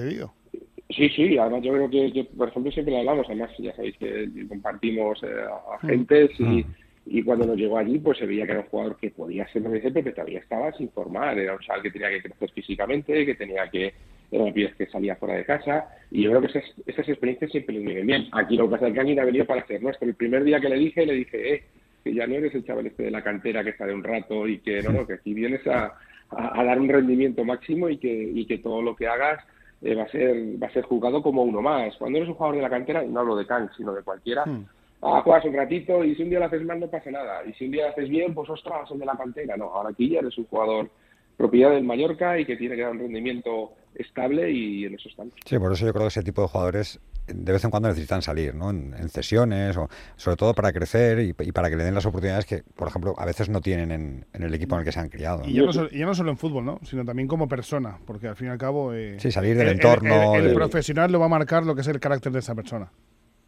Sí, 0.89 1.07
sí, 1.09 1.37
además 1.37 1.61
yo 1.61 1.71
creo 1.73 1.89
que, 1.89 2.23
por 2.35 2.47
ejemplo, 2.47 2.71
siempre 2.71 2.93
lo 2.93 2.99
hablamos, 3.01 3.27
además 3.27 3.51
ya 3.59 3.75
sabéis 3.75 3.95
que 3.97 4.27
compartimos 4.47 5.21
eh, 5.21 5.27
agentes 5.75 6.31
y, 6.39 6.43
mm. 6.43 6.65
y, 7.05 7.21
cuando 7.21 7.45
nos 7.45 7.57
llegó 7.57 7.77
allí 7.77 7.99
pues 7.99 8.17
se 8.17 8.25
veía 8.25 8.45
que 8.47 8.53
era 8.53 8.61
un 8.61 8.67
jugador 8.69 8.97
que 8.97 9.11
podía 9.11 9.47
ser 9.49 9.61
MVP, 9.61 10.01
pero 10.01 10.15
todavía 10.15 10.39
estaba 10.39 10.71
sin 10.71 10.89
formar, 10.89 11.37
era 11.37 11.53
un 11.53 11.59
chaval 11.59 11.83
que 11.83 11.91
tenía 11.91 12.09
que 12.09 12.23
crecer 12.23 12.49
físicamente, 12.51 13.23
que 13.23 13.35
tenía 13.35 13.69
que, 13.69 13.93
era 14.31 14.43
un 14.43 14.51
pies 14.51 14.73
que 14.75 14.87
salía 14.87 15.15
fuera 15.15 15.35
de 15.35 15.45
casa 15.45 15.89
y 16.09 16.23
yo 16.23 16.31
creo 16.31 16.41
que 16.41 16.47
esas, 16.47 16.63
esas 16.87 17.07
experiencias 17.07 17.51
siempre 17.51 17.75
le 17.75 17.81
vienen 17.81 18.07
bien. 18.07 18.27
Aquí 18.31 18.57
lo 18.57 18.65
que 18.65 18.71
pasa 18.71 18.87
es 18.87 18.93
que 18.93 18.99
alguien 18.99 19.19
ha 19.19 19.25
venido 19.25 19.45
para 19.45 19.61
hacer 19.61 19.83
nuestro. 19.83 20.07
El 20.07 20.15
primer 20.15 20.43
día 20.43 20.59
que 20.59 20.69
le 20.69 20.77
dije, 20.77 21.05
le 21.05 21.13
dije, 21.13 21.53
eh, 21.53 21.63
que 22.03 22.15
ya 22.15 22.25
no 22.25 22.33
eres 22.33 22.55
el 22.55 22.65
chaval 22.65 22.87
este 22.87 23.03
de 23.03 23.11
la 23.11 23.23
cantera 23.23 23.63
que 23.63 23.69
está 23.71 23.85
de 23.85 23.93
un 23.93 24.03
rato 24.03 24.47
y 24.47 24.57
que 24.57 24.81
no, 24.81 24.91
no, 24.91 25.05
que 25.05 25.13
aquí 25.13 25.35
vienes 25.35 25.65
a, 25.67 25.93
a, 26.31 26.59
a 26.59 26.63
dar 26.63 26.79
un 26.79 26.89
rendimiento 26.89 27.43
máximo 27.43 27.89
y 27.89 27.97
que, 27.97 28.31
y 28.33 28.45
que 28.47 28.57
todo 28.57 28.81
lo 28.81 28.95
que 28.95 29.05
hagas 29.05 29.43
eh, 29.81 29.95
va 29.95 30.03
a 30.03 30.09
ser 30.09 30.61
va 30.61 30.67
a 30.67 30.73
ser 30.73 30.83
juzgado 30.83 31.21
como 31.21 31.43
uno 31.43 31.61
más. 31.61 31.95
Cuando 31.97 32.17
eres 32.17 32.29
un 32.29 32.35
jugador 32.35 32.57
de 32.57 32.61
la 32.61 32.69
cantera, 32.69 33.03
y 33.03 33.09
no 33.09 33.21
hablo 33.21 33.35
de 33.35 33.45
Kang, 33.45 33.69
sino 33.75 33.93
de 33.93 34.03
cualquiera, 34.03 34.45
hmm. 34.45 34.65
ah, 35.01 35.21
juegas 35.23 35.45
un 35.45 35.53
ratito 35.53 36.03
y 36.03 36.15
si 36.15 36.23
un 36.23 36.29
día 36.29 36.39
lo 36.39 36.45
haces 36.45 36.63
mal 36.63 36.79
no 36.79 36.87
pasa 36.87 37.11
nada. 37.11 37.45
Y 37.45 37.53
si 37.53 37.65
un 37.65 37.71
día 37.71 37.85
lo 37.85 37.91
haces 37.91 38.09
bien, 38.09 38.33
pues 38.33 38.49
ostras, 38.49 38.89
el 38.91 38.99
de 38.99 39.05
la 39.05 39.17
cantera. 39.17 39.57
No, 39.57 39.65
ahora 39.65 39.89
aquí 39.89 40.09
ya 40.09 40.19
eres 40.19 40.37
un 40.37 40.45
jugador 40.45 40.89
propiedad 41.37 41.71
del 41.71 41.85
Mallorca 41.85 42.37
y 42.37 42.45
que 42.45 42.57
tiene 42.57 42.75
que 42.75 42.81
dar 42.81 42.91
un 42.91 42.99
rendimiento 42.99 43.71
estable 43.95 44.51
y 44.51 44.85
en 44.85 44.95
eso 44.95 45.07
estamos. 45.07 45.33
Sí, 45.45 45.57
por 45.57 45.71
eso 45.71 45.85
yo 45.85 45.93
creo 45.93 46.03
que 46.03 46.09
ese 46.09 46.23
tipo 46.23 46.41
de 46.41 46.47
jugadores 46.49 46.99
de 47.33 47.51
vez 47.51 47.63
en 47.63 47.71
cuando 47.71 47.89
necesitan 47.89 48.21
salir, 48.21 48.55
¿no? 48.55 48.69
En, 48.69 49.09
cesiones 49.09 49.75
o 49.77 49.87
sobre 50.15 50.37
todo 50.37 50.53
para 50.53 50.71
crecer 50.71 51.19
y, 51.19 51.33
para 51.51 51.69
que 51.69 51.75
le 51.75 51.83
den 51.83 51.95
las 51.95 52.05
oportunidades 52.05 52.45
que, 52.45 52.63
por 52.75 52.87
ejemplo, 52.87 53.15
a 53.17 53.25
veces 53.25 53.49
no 53.49 53.61
tienen 53.61 53.91
en, 53.91 54.25
el 54.33 54.53
equipo 54.53 54.75
en 54.75 54.79
el 54.79 54.85
que 54.85 54.91
se 54.91 54.99
han 54.99 55.09
criado. 55.09 55.41
Y, 55.45 55.53
ya 55.53 55.63
no, 56.05 56.13
solo, 56.13 56.29
en 56.29 56.37
fútbol, 56.37 56.65
¿no? 56.65 56.79
Sino 56.83 57.03
también 57.03 57.27
como 57.27 57.47
persona, 57.47 57.97
porque 58.05 58.27
al 58.27 58.35
fin 58.35 58.47
y 58.47 58.51
al 58.51 58.57
cabo... 58.57 58.93
Eh, 58.93 59.15
sí, 59.19 59.31
salir 59.31 59.57
del 59.57 59.69
entorno... 59.69 60.35
El, 60.35 60.53
profesional 60.53 61.11
lo 61.11 61.19
va 61.19 61.25
a 61.25 61.29
marcar 61.29 61.65
lo 61.65 61.75
que 61.75 61.81
es 61.81 61.87
el 61.87 61.99
carácter 61.99 62.31
de 62.31 62.39
esa 62.39 62.55
persona. 62.55 62.91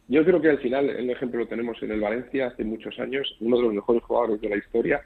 Yo 0.08 0.24
creo 0.24 0.40
que 0.40 0.50
al 0.50 0.58
final 0.58 0.90
el 0.90 1.08
ejemplo 1.10 1.40
lo 1.40 1.46
tenemos 1.46 1.80
en 1.82 1.90
el 1.92 2.00
Valencia 2.00 2.48
hace 2.48 2.64
muchos 2.64 2.98
años, 2.98 3.36
uno 3.40 3.56
de 3.56 3.62
los 3.62 3.74
mejores 3.74 4.02
jugadores 4.02 4.40
de 4.40 4.48
la 4.48 4.56
historia 4.56 5.00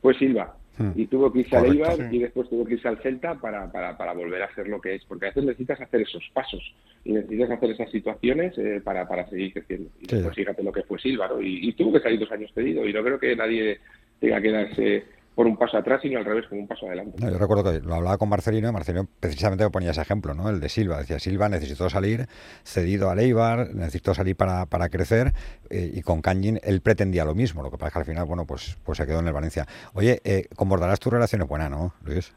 fue 0.00 0.14
Silva. 0.14 0.56
Hmm. 0.80 0.92
Y 0.96 1.06
tuvo 1.08 1.30
que 1.30 1.40
irse 1.40 1.54
al 1.54 1.66
Eibar 1.66 2.08
y 2.10 2.20
después 2.20 2.48
tuvo 2.48 2.64
que 2.64 2.72
irse 2.72 2.88
al 2.88 2.96
Celta 3.02 3.34
para, 3.34 3.70
para, 3.70 3.98
para, 3.98 4.14
volver 4.14 4.42
a 4.42 4.54
ser 4.54 4.66
lo 4.66 4.80
que 4.80 4.94
es. 4.94 5.04
Porque 5.04 5.26
a 5.26 5.28
veces 5.28 5.44
necesitas 5.44 5.78
hacer 5.78 6.00
esos 6.00 6.22
pasos 6.32 6.74
y 7.04 7.12
necesitas 7.12 7.50
hacer 7.50 7.72
esas 7.72 7.90
situaciones 7.90 8.56
eh, 8.56 8.80
para, 8.82 9.06
para 9.06 9.28
seguir 9.28 9.52
creciendo. 9.52 9.90
Y 10.00 10.06
después 10.06 10.34
fíjate 10.34 10.62
lo 10.62 10.72
que 10.72 10.82
fue 10.84 10.98
Silva, 10.98 11.28
¿no? 11.28 11.42
Y, 11.42 11.70
tuvo 11.74 11.92
que 11.92 12.00
salir 12.00 12.18
dos 12.18 12.32
años 12.32 12.50
cedido. 12.54 12.88
Y 12.88 12.94
no 12.94 13.04
creo 13.04 13.18
que 13.18 13.36
nadie 13.36 13.78
tenga 14.20 14.40
que 14.40 14.50
darse 14.50 15.04
por 15.34 15.46
un 15.46 15.56
paso 15.56 15.78
atrás, 15.78 16.00
sino 16.02 16.18
al 16.18 16.24
revés, 16.24 16.46
como 16.48 16.60
un 16.60 16.68
paso 16.68 16.86
adelante. 16.86 17.16
yo 17.20 17.38
recuerdo 17.38 17.64
que 17.64 17.80
lo 17.80 17.94
hablaba 17.94 18.18
con 18.18 18.28
Marcelino 18.28 18.68
y 18.68 18.72
Marcelino 18.72 19.08
precisamente 19.20 19.64
me 19.64 19.70
ponía 19.70 19.90
ese 19.90 20.02
ejemplo, 20.02 20.34
¿no? 20.34 20.48
El 20.50 20.60
de 20.60 20.68
Silva. 20.68 20.98
Decía, 20.98 21.18
Silva 21.18 21.48
necesitó 21.48 21.88
salir 21.88 22.26
cedido 22.64 23.10
a 23.10 23.14
Leibar, 23.14 23.74
necesitó 23.74 24.14
salir 24.14 24.36
para, 24.36 24.66
para 24.66 24.88
crecer 24.88 25.32
eh, 25.70 25.90
y 25.94 26.02
con 26.02 26.20
Canyin 26.20 26.60
él 26.62 26.80
pretendía 26.80 27.24
lo 27.24 27.34
mismo. 27.34 27.62
Lo 27.62 27.70
que 27.70 27.78
pasa 27.78 27.88
es 27.88 27.92
que 27.92 27.98
al 28.00 28.04
final, 28.04 28.24
bueno, 28.26 28.44
pues, 28.44 28.76
pues 28.84 28.98
se 28.98 29.06
quedó 29.06 29.20
en 29.20 29.28
el 29.28 29.32
Valencia. 29.32 29.66
Oye, 29.94 30.20
eh, 30.24 30.46
con 30.56 30.68
Bordarás 30.68 31.00
tu 31.00 31.10
relación 31.10 31.42
es 31.42 31.48
buena, 31.48 31.68
¿no, 31.68 31.94
Luis? 32.04 32.32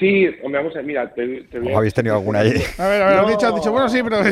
Sí, 0.00 0.26
hombre, 0.42 0.60
vamos 0.62 0.74
a 0.76 0.82
mira, 0.82 1.12
te, 1.12 1.42
te 1.44 1.60
voy 1.60 1.72
¿O 1.72 1.76
habéis 1.78 1.92
tenido 1.94 2.14
alguna 2.16 2.38
ahí? 2.40 2.54
A 2.78 2.88
ver, 2.88 3.02
a 3.02 3.06
ver, 3.06 3.16
No. 3.16 3.22
has 3.22 3.28
dicho, 3.28 3.46
has 3.48 3.54
dicho, 3.54 3.70
bueno, 3.70 3.88
sí, 3.88 4.00
pero. 4.02 4.16
A 4.16 4.22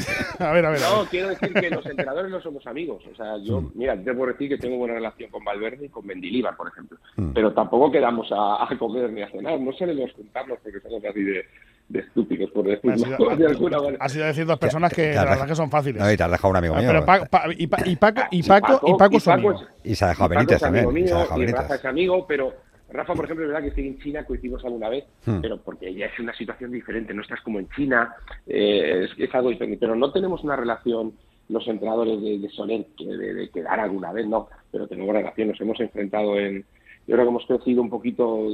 ver, 0.53 0.65
a 0.67 0.71
ver. 0.71 0.83
a 0.83 0.89
No, 0.89 0.99
ver. 1.01 1.09
quiero 1.11 1.29
decir 1.29 1.53
que 1.53 1.71
los 1.71 1.85
entrenadores 1.87 2.31
no 2.31 2.41
somos 2.41 2.67
amigos. 2.67 3.05
O 3.13 3.15
sea, 3.15 3.37
yo, 3.45 3.61
Mm. 3.61 3.73
mira, 3.75 3.95
te 3.97 4.15
puedo 4.15 4.33
decir 4.33 4.49
que 4.49 4.57
tengo 4.59 4.79
buena 4.79 4.95
relación 4.95 5.31
con 5.31 5.45
Valverde 5.45 5.85
y 5.87 5.89
con 5.91 6.07
Mendilibar, 6.07 6.57
por 6.57 6.69
ejemplo. 6.69 6.97
Mm. 7.17 7.33
Pero 7.35 7.53
tampoco 7.53 7.93
quedamos 7.93 8.27
a, 8.33 8.65
a 8.65 8.79
comer 8.79 9.11
ni 9.13 9.21
a 9.23 9.31
cenar. 9.31 9.61
No 9.61 9.71
solemos 9.75 10.11
juntarnos 10.15 10.59
porque 10.63 10.81
somos 10.81 11.05
así 11.05 11.23
de, 11.23 11.45
de 11.91 11.99
estúpidos, 12.01 12.51
por 12.51 12.65
decirlo 12.65 12.97
de 13.37 13.47
alguna 13.47 13.77
sido, 13.79 13.83
manera. 13.83 14.05
has 14.05 14.13
sido 14.13 14.25
decir 14.25 14.47
dos 14.47 14.59
personas 14.59 14.93
que 14.93 15.13
la 15.13 15.25
verdad 15.27 15.47
que 15.47 15.55
son 15.55 15.71
fáciles. 15.71 16.01
No, 16.03 16.11
y 16.11 16.17
te 16.17 16.23
has 16.23 16.31
dejado 16.31 16.49
un 16.51 16.57
amigo 16.57 16.75
Ah, 16.77 16.81
mío. 16.81 16.89
pero 16.89 17.05
Pa- 17.05 17.27
Pa- 17.27 17.45
y, 17.57 17.67
Pa- 17.67 17.83
y 17.85 17.97
Paco, 17.97 18.23
y 18.31 18.43
Sí, 18.43 18.49
Paco, 18.49 18.81
y 18.87 18.95
Paco 18.95 19.17
es 19.19 19.23
su 19.23 19.31
amigo. 19.31 19.53
es- 19.53 19.69
Y 19.85 19.95
se 19.95 20.05
ha 20.07 20.09
dejado 20.09 20.27
y 20.27 20.29
Paco 20.29 20.39
Benítez 20.39 20.61
también. 20.61 20.85
y 20.85 20.89
se 20.89 20.91
ha 20.91 20.93
mío, 20.93 21.19
dejado 21.19 21.37
y 21.37 21.41
Benítez. 21.41 21.61
Rafa 21.63 21.75
es 21.75 21.85
amigo, 21.85 22.27
pero 22.27 22.55
Rafa, 22.91 23.15
por 23.15 23.25
ejemplo, 23.27 23.45
es 23.45 23.49
verdad 23.51 23.63
que 23.63 23.69
estoy 23.69 23.87
en 23.87 23.99
China, 24.01 24.25
coincidimos 24.25 24.65
alguna 24.65 24.89
vez, 24.89 25.05
Hmm. 25.27 25.41
pero 25.43 25.59
porque 25.59 25.93
ya 25.95 26.07
es 26.07 26.19
una 26.19 26.35
situación 26.35 26.71
diferente, 26.73 27.13
no 27.13 27.23
estás 27.23 27.41
como 27.43 27.59
en 27.59 27.69
China, 27.71 28.15
eh, 28.47 29.05
es, 29.05 29.11
es 29.19 29.35
algo 29.35 29.51
diferente, 29.51 29.79
pero 29.81 29.95
no 29.95 30.11
tenemos 30.11 30.43
una 30.45 30.57
relación 30.57 31.13
los 31.51 31.67
entrenadores 31.67 32.21
de, 32.21 32.39
de 32.39 32.49
Soler 32.51 32.87
de, 32.99 33.35
de 33.35 33.49
quedar 33.51 33.81
alguna 33.81 34.13
vez, 34.13 34.27
no, 34.27 34.49
pero 34.71 34.87
tenemos 34.87 35.15
relación, 35.15 35.49
nos 35.49 35.61
hemos 35.61 35.81
enfrentado 35.81 36.39
en, 36.39 36.59
yo 37.07 37.15
creo 37.15 37.25
que 37.25 37.31
hemos 37.31 37.47
crecido 37.47 37.81
un 37.81 37.89
poquito, 37.89 38.47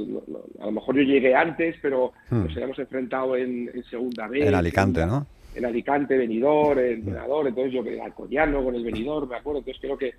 a 0.61 0.65
lo 0.65 0.71
mejor 0.71 0.95
yo 0.95 1.01
llegué 1.03 1.35
antes, 1.35 1.75
pero 1.81 2.13
Hmm. 2.29 2.43
nos 2.45 2.55
hemos 2.57 2.79
enfrentado 2.79 3.35
en, 3.35 3.69
en 3.73 3.83
segunda 3.85 4.27
vez. 4.27 4.47
En 4.47 4.55
Alicante, 4.55 5.05
¿no? 5.05 5.25
En 5.55 5.65
Alicante, 5.65 6.17
Benidorm, 6.17 6.79
el 6.79 6.85
entrenador, 6.95 7.47
entonces 7.47 7.71
yo 7.73 7.83
que 7.83 8.01
Alcoyano 8.01 8.63
con 8.63 8.75
el 8.75 8.83
Benidorm, 8.83 9.29
me 9.29 9.37
acuerdo, 9.37 9.59
entonces 9.59 9.81
creo 9.81 9.97
que, 9.97 10.13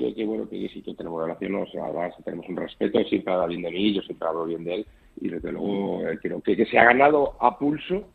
que, 0.00 0.14
que, 0.14 0.24
bueno, 0.24 0.48
que 0.48 0.68
sí 0.70 0.80
que 0.80 0.94
tenemos 0.94 1.22
relación, 1.22 1.54
o 1.56 1.66
sea, 1.66 1.84
tenemos 2.24 2.48
un 2.48 2.56
respeto, 2.56 2.98
él 2.98 3.06
siempre 3.06 3.34
habla 3.34 3.46
bien 3.46 3.62
de 3.62 3.70
mí, 3.70 3.92
yo 3.92 4.00
siempre 4.00 4.26
hablo 4.26 4.46
bien 4.46 4.64
de 4.64 4.74
él, 4.76 4.86
y 5.20 5.28
desde 5.28 5.52
luego 5.52 6.08
eh, 6.08 6.18
creo 6.22 6.40
que, 6.40 6.56
que 6.56 6.64
se 6.64 6.78
ha 6.78 6.84
ganado 6.84 7.34
a 7.38 7.58
pulso 7.58 8.08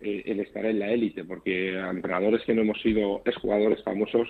eh, 0.00 0.22
el 0.26 0.38
estar 0.38 0.64
en 0.64 0.78
la 0.78 0.92
élite, 0.92 1.24
porque 1.24 1.76
a 1.76 1.90
entrenadores 1.90 2.42
que 2.44 2.54
no 2.54 2.62
hemos 2.62 2.80
sido 2.80 3.20
exjugadores 3.24 3.82
famosos 3.82 4.28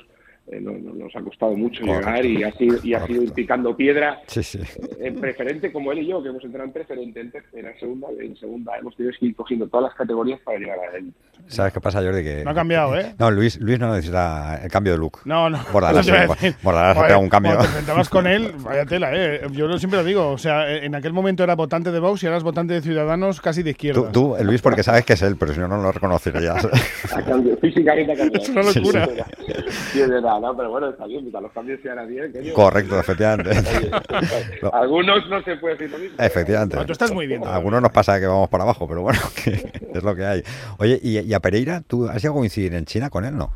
eh, 0.50 0.60
no- 0.60 0.72
no- 0.72 0.94
nos 0.94 1.14
ha 1.14 1.20
costado 1.20 1.52
mucho 1.56 1.80
Correcto. 1.84 2.06
llegar 2.10 2.24
y 2.26 2.42
ha 2.44 2.52
sido, 2.52 2.76
y 2.82 2.94
ha 2.94 3.06
sido 3.06 3.22
ir 3.22 3.32
picando 3.32 3.76
piedra 3.76 4.20
Sí, 4.26 4.42
sí. 4.42 4.60
en 5.00 5.16
preferente 5.16 5.70
como 5.72 5.92
él 5.92 5.98
y 6.00 6.06
yo, 6.08 6.22
que 6.22 6.28
hemos 6.30 6.42
entrado 6.44 6.64
en 6.66 6.72
preferente, 6.72 7.20
en 7.20 7.30
tercera, 7.30 7.70
en 7.70 7.78
segunda, 7.78 8.08
en 8.20 8.36
segunda, 8.36 8.76
hemos 8.78 8.96
tenido 8.96 9.14
que 9.18 9.26
ir 9.26 9.34
cogiendo 9.36 9.66
todas 9.68 9.84
las 9.90 9.94
categorías 9.94 10.40
para 10.40 10.58
llegar 10.58 10.78
a 10.78 10.96
él. 10.96 11.12
¿Sabes 11.46 11.72
qué 11.72 11.80
pasa, 11.80 12.02
Jordi? 12.02 12.22
Que, 12.22 12.44
No 12.44 12.50
ha 12.50 12.54
cambiado, 12.54 12.98
¿eh? 12.98 13.14
No, 13.18 13.30
Luis, 13.30 13.58
Luis 13.60 13.78
no 13.78 13.90
necesita 13.94 14.60
el 14.62 14.70
cambio 14.70 14.92
de 14.92 14.98
look. 14.98 15.20
No, 15.24 15.48
no. 15.48 15.58
Bordalás, 15.72 16.06
ha 16.64 17.18
un 17.18 17.28
cambio. 17.28 17.52
Cuando 17.52 17.62
te 17.62 17.68
enfrentabas 17.68 18.08
con 18.08 18.26
él, 18.26 18.52
vaya 18.58 18.84
tela, 18.84 19.10
¿eh? 19.14 19.42
Yo 19.52 19.66
lo- 19.66 19.78
siempre 19.78 19.98
lo 20.00 20.04
digo. 20.04 20.28
O 20.30 20.38
sea, 20.38 20.70
en 20.74 20.94
aquel 20.94 21.12
momento 21.12 21.44
era 21.44 21.54
votante 21.54 21.90
de 21.92 22.00
Vox 22.00 22.22
y 22.22 22.26
ahora 22.26 22.38
es 22.38 22.42
votante 22.42 22.74
de 22.74 22.82
Ciudadanos 22.82 23.40
casi 23.40 23.62
de 23.62 23.70
izquierda. 23.70 24.10
Tú, 24.12 24.34
tú, 24.36 24.44
Luis, 24.44 24.60
porque 24.60 24.82
sabes 24.82 25.04
que 25.04 25.12
es 25.14 25.22
él, 25.22 25.36
pero 25.38 25.54
si 25.54 25.60
no, 25.60 25.68
no 25.68 25.80
lo 25.80 25.92
reconocerías. 25.92 26.66
Ha 27.14 27.22
cambiado, 27.22 27.56
físicamente 27.60 28.12
ha 28.12 28.16
cambiado. 28.16 28.42
Es 28.44 28.48
una 28.50 28.62
locura. 28.62 29.06
Sí, 29.06 29.12
sí, 29.46 29.52
sí, 29.92 30.00
es 30.02 30.08
verdad, 30.10 30.37
no, 30.40 30.56
pero 30.56 30.70
bueno, 30.70 30.88
está 30.88 31.06
bien, 31.06 31.20
mientras 31.22 31.42
los 31.42 31.52
cambios 31.52 31.80
sean 31.82 31.98
a 31.98 32.06
10, 32.06 32.32
coño. 32.32 32.54
Correcto, 32.54 32.98
efectivamente. 32.98 33.50
No. 34.62 34.70
Algunos 34.72 35.28
no 35.28 35.42
se 35.42 35.56
puede 35.56 35.74
decir 35.76 35.90
lo 35.90 35.98
mismo. 35.98 36.16
Efectivamente. 36.18 36.76
No, 36.76 36.86
tú 36.86 36.92
estás 36.92 37.12
muy 37.12 37.26
bien. 37.26 37.44
Algunos 37.44 37.80
nos 37.82 37.92
pasa 37.92 38.18
que 38.18 38.26
vamos 38.26 38.48
para 38.48 38.64
abajo, 38.64 38.86
pero 38.88 39.02
bueno, 39.02 39.18
que 39.44 39.50
es 39.94 40.02
lo 40.02 40.14
que 40.16 40.24
hay. 40.24 40.42
Oye, 40.78 40.98
y, 41.02 41.18
y 41.20 41.34
a 41.34 41.40
Pereira, 41.40 41.82
¿tú 41.86 42.06
has 42.08 42.16
llegado 42.22 42.34
a 42.38 42.40
coincidir 42.40 42.74
en 42.74 42.84
China 42.84 43.10
con 43.10 43.24
él, 43.24 43.36
no? 43.36 43.52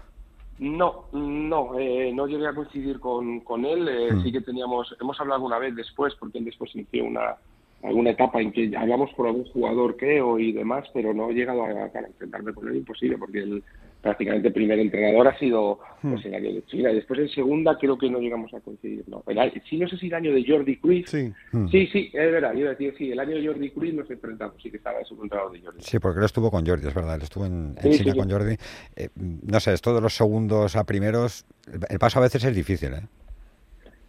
No, 0.58 1.06
no, 1.12 1.78
eh, 1.78 2.12
no 2.14 2.26
llegué 2.26 2.46
a 2.46 2.52
coincidir 2.54 3.00
con, 3.00 3.40
con 3.40 3.64
él. 3.64 3.88
eh, 3.88 4.12
Mm. 4.12 4.22
Sí 4.22 4.30
que 4.32 4.40
teníamos, 4.42 4.94
hemos 5.00 5.18
hablado 5.20 5.36
alguna 5.36 5.58
vez 5.58 5.74
después, 5.74 6.14
porque 6.20 6.38
él 6.38 6.44
después 6.44 6.70
inició 6.74 7.04
una 7.04 7.36
alguna 7.82 8.10
etapa 8.10 8.40
en 8.40 8.52
que 8.52 8.70
hablamos 8.76 9.10
por 9.14 9.26
algún 9.26 9.44
jugador, 9.46 9.96
creo, 9.96 10.38
y 10.38 10.52
demás, 10.52 10.84
pero 10.94 11.12
no 11.12 11.30
he 11.30 11.34
llegado 11.34 11.64
a, 11.64 11.68
a 11.68 12.06
enfrentarme 12.06 12.52
con 12.54 12.68
él, 12.68 12.76
imposible, 12.76 13.18
porque 13.18 13.40
él 13.40 13.64
prácticamente 14.02 14.48
el 14.48 14.54
primer 14.54 14.78
entrenador 14.80 15.28
ha 15.28 15.38
sido 15.38 15.78
pues, 16.02 16.24
el 16.26 16.34
año 16.34 16.52
de 16.52 16.64
China. 16.66 16.92
Después 16.92 17.20
en 17.20 17.28
segunda 17.28 17.78
creo 17.78 17.96
que 17.96 18.10
no 18.10 18.18
llegamos 18.18 18.52
a 18.52 18.60
coincidir. 18.60 19.04
No, 19.06 19.22
el 19.28 19.62
sí, 19.68 19.78
no 19.78 19.88
sé 19.88 19.96
si 19.96 20.08
el 20.08 20.14
año 20.14 20.34
de 20.34 20.44
Jordi 20.46 20.76
Cruyff. 20.76 21.08
Sí. 21.08 21.32
Mm. 21.52 21.68
Sí, 21.68 21.86
sí, 21.86 22.10
es 22.12 22.32
verdad, 22.32 22.52
yo 22.54 22.66
sí, 22.98 23.12
el 23.12 23.20
año 23.20 23.36
de 23.36 23.46
Jordi 23.46 23.70
Cruyff 23.70 23.94
nos 23.94 24.10
enfrentamos, 24.10 24.56
sí 24.60 24.70
que 24.70 24.76
estaba 24.76 24.98
el 24.98 25.06
segundo 25.06 25.24
entrenador 25.26 25.52
de 25.52 25.60
Jordi. 25.60 25.78
Sí, 25.80 25.98
porque 25.98 26.18
él 26.18 26.26
estuvo 26.26 26.50
con 26.50 26.66
Jordi, 26.66 26.88
es 26.88 26.94
verdad, 26.94 27.14
él 27.14 27.22
estuvo 27.22 27.46
en, 27.46 27.76
en 27.80 27.92
Sí, 27.92 27.98
China 28.00 28.12
sí, 28.12 28.18
con. 28.18 28.30
Jordi. 28.30 28.56
Eh, 28.96 29.08
no 29.14 29.60
sé, 29.60 29.72
esto 29.72 29.94
de 29.94 30.00
los 30.00 30.14
segundos 30.14 30.74
a 30.76 30.84
primeros, 30.84 31.46
el, 31.72 31.80
el 31.88 31.98
paso 31.98 32.18
a 32.18 32.22
veces 32.22 32.42
es 32.44 32.54
difícil, 32.54 32.92
¿eh? 32.94 33.02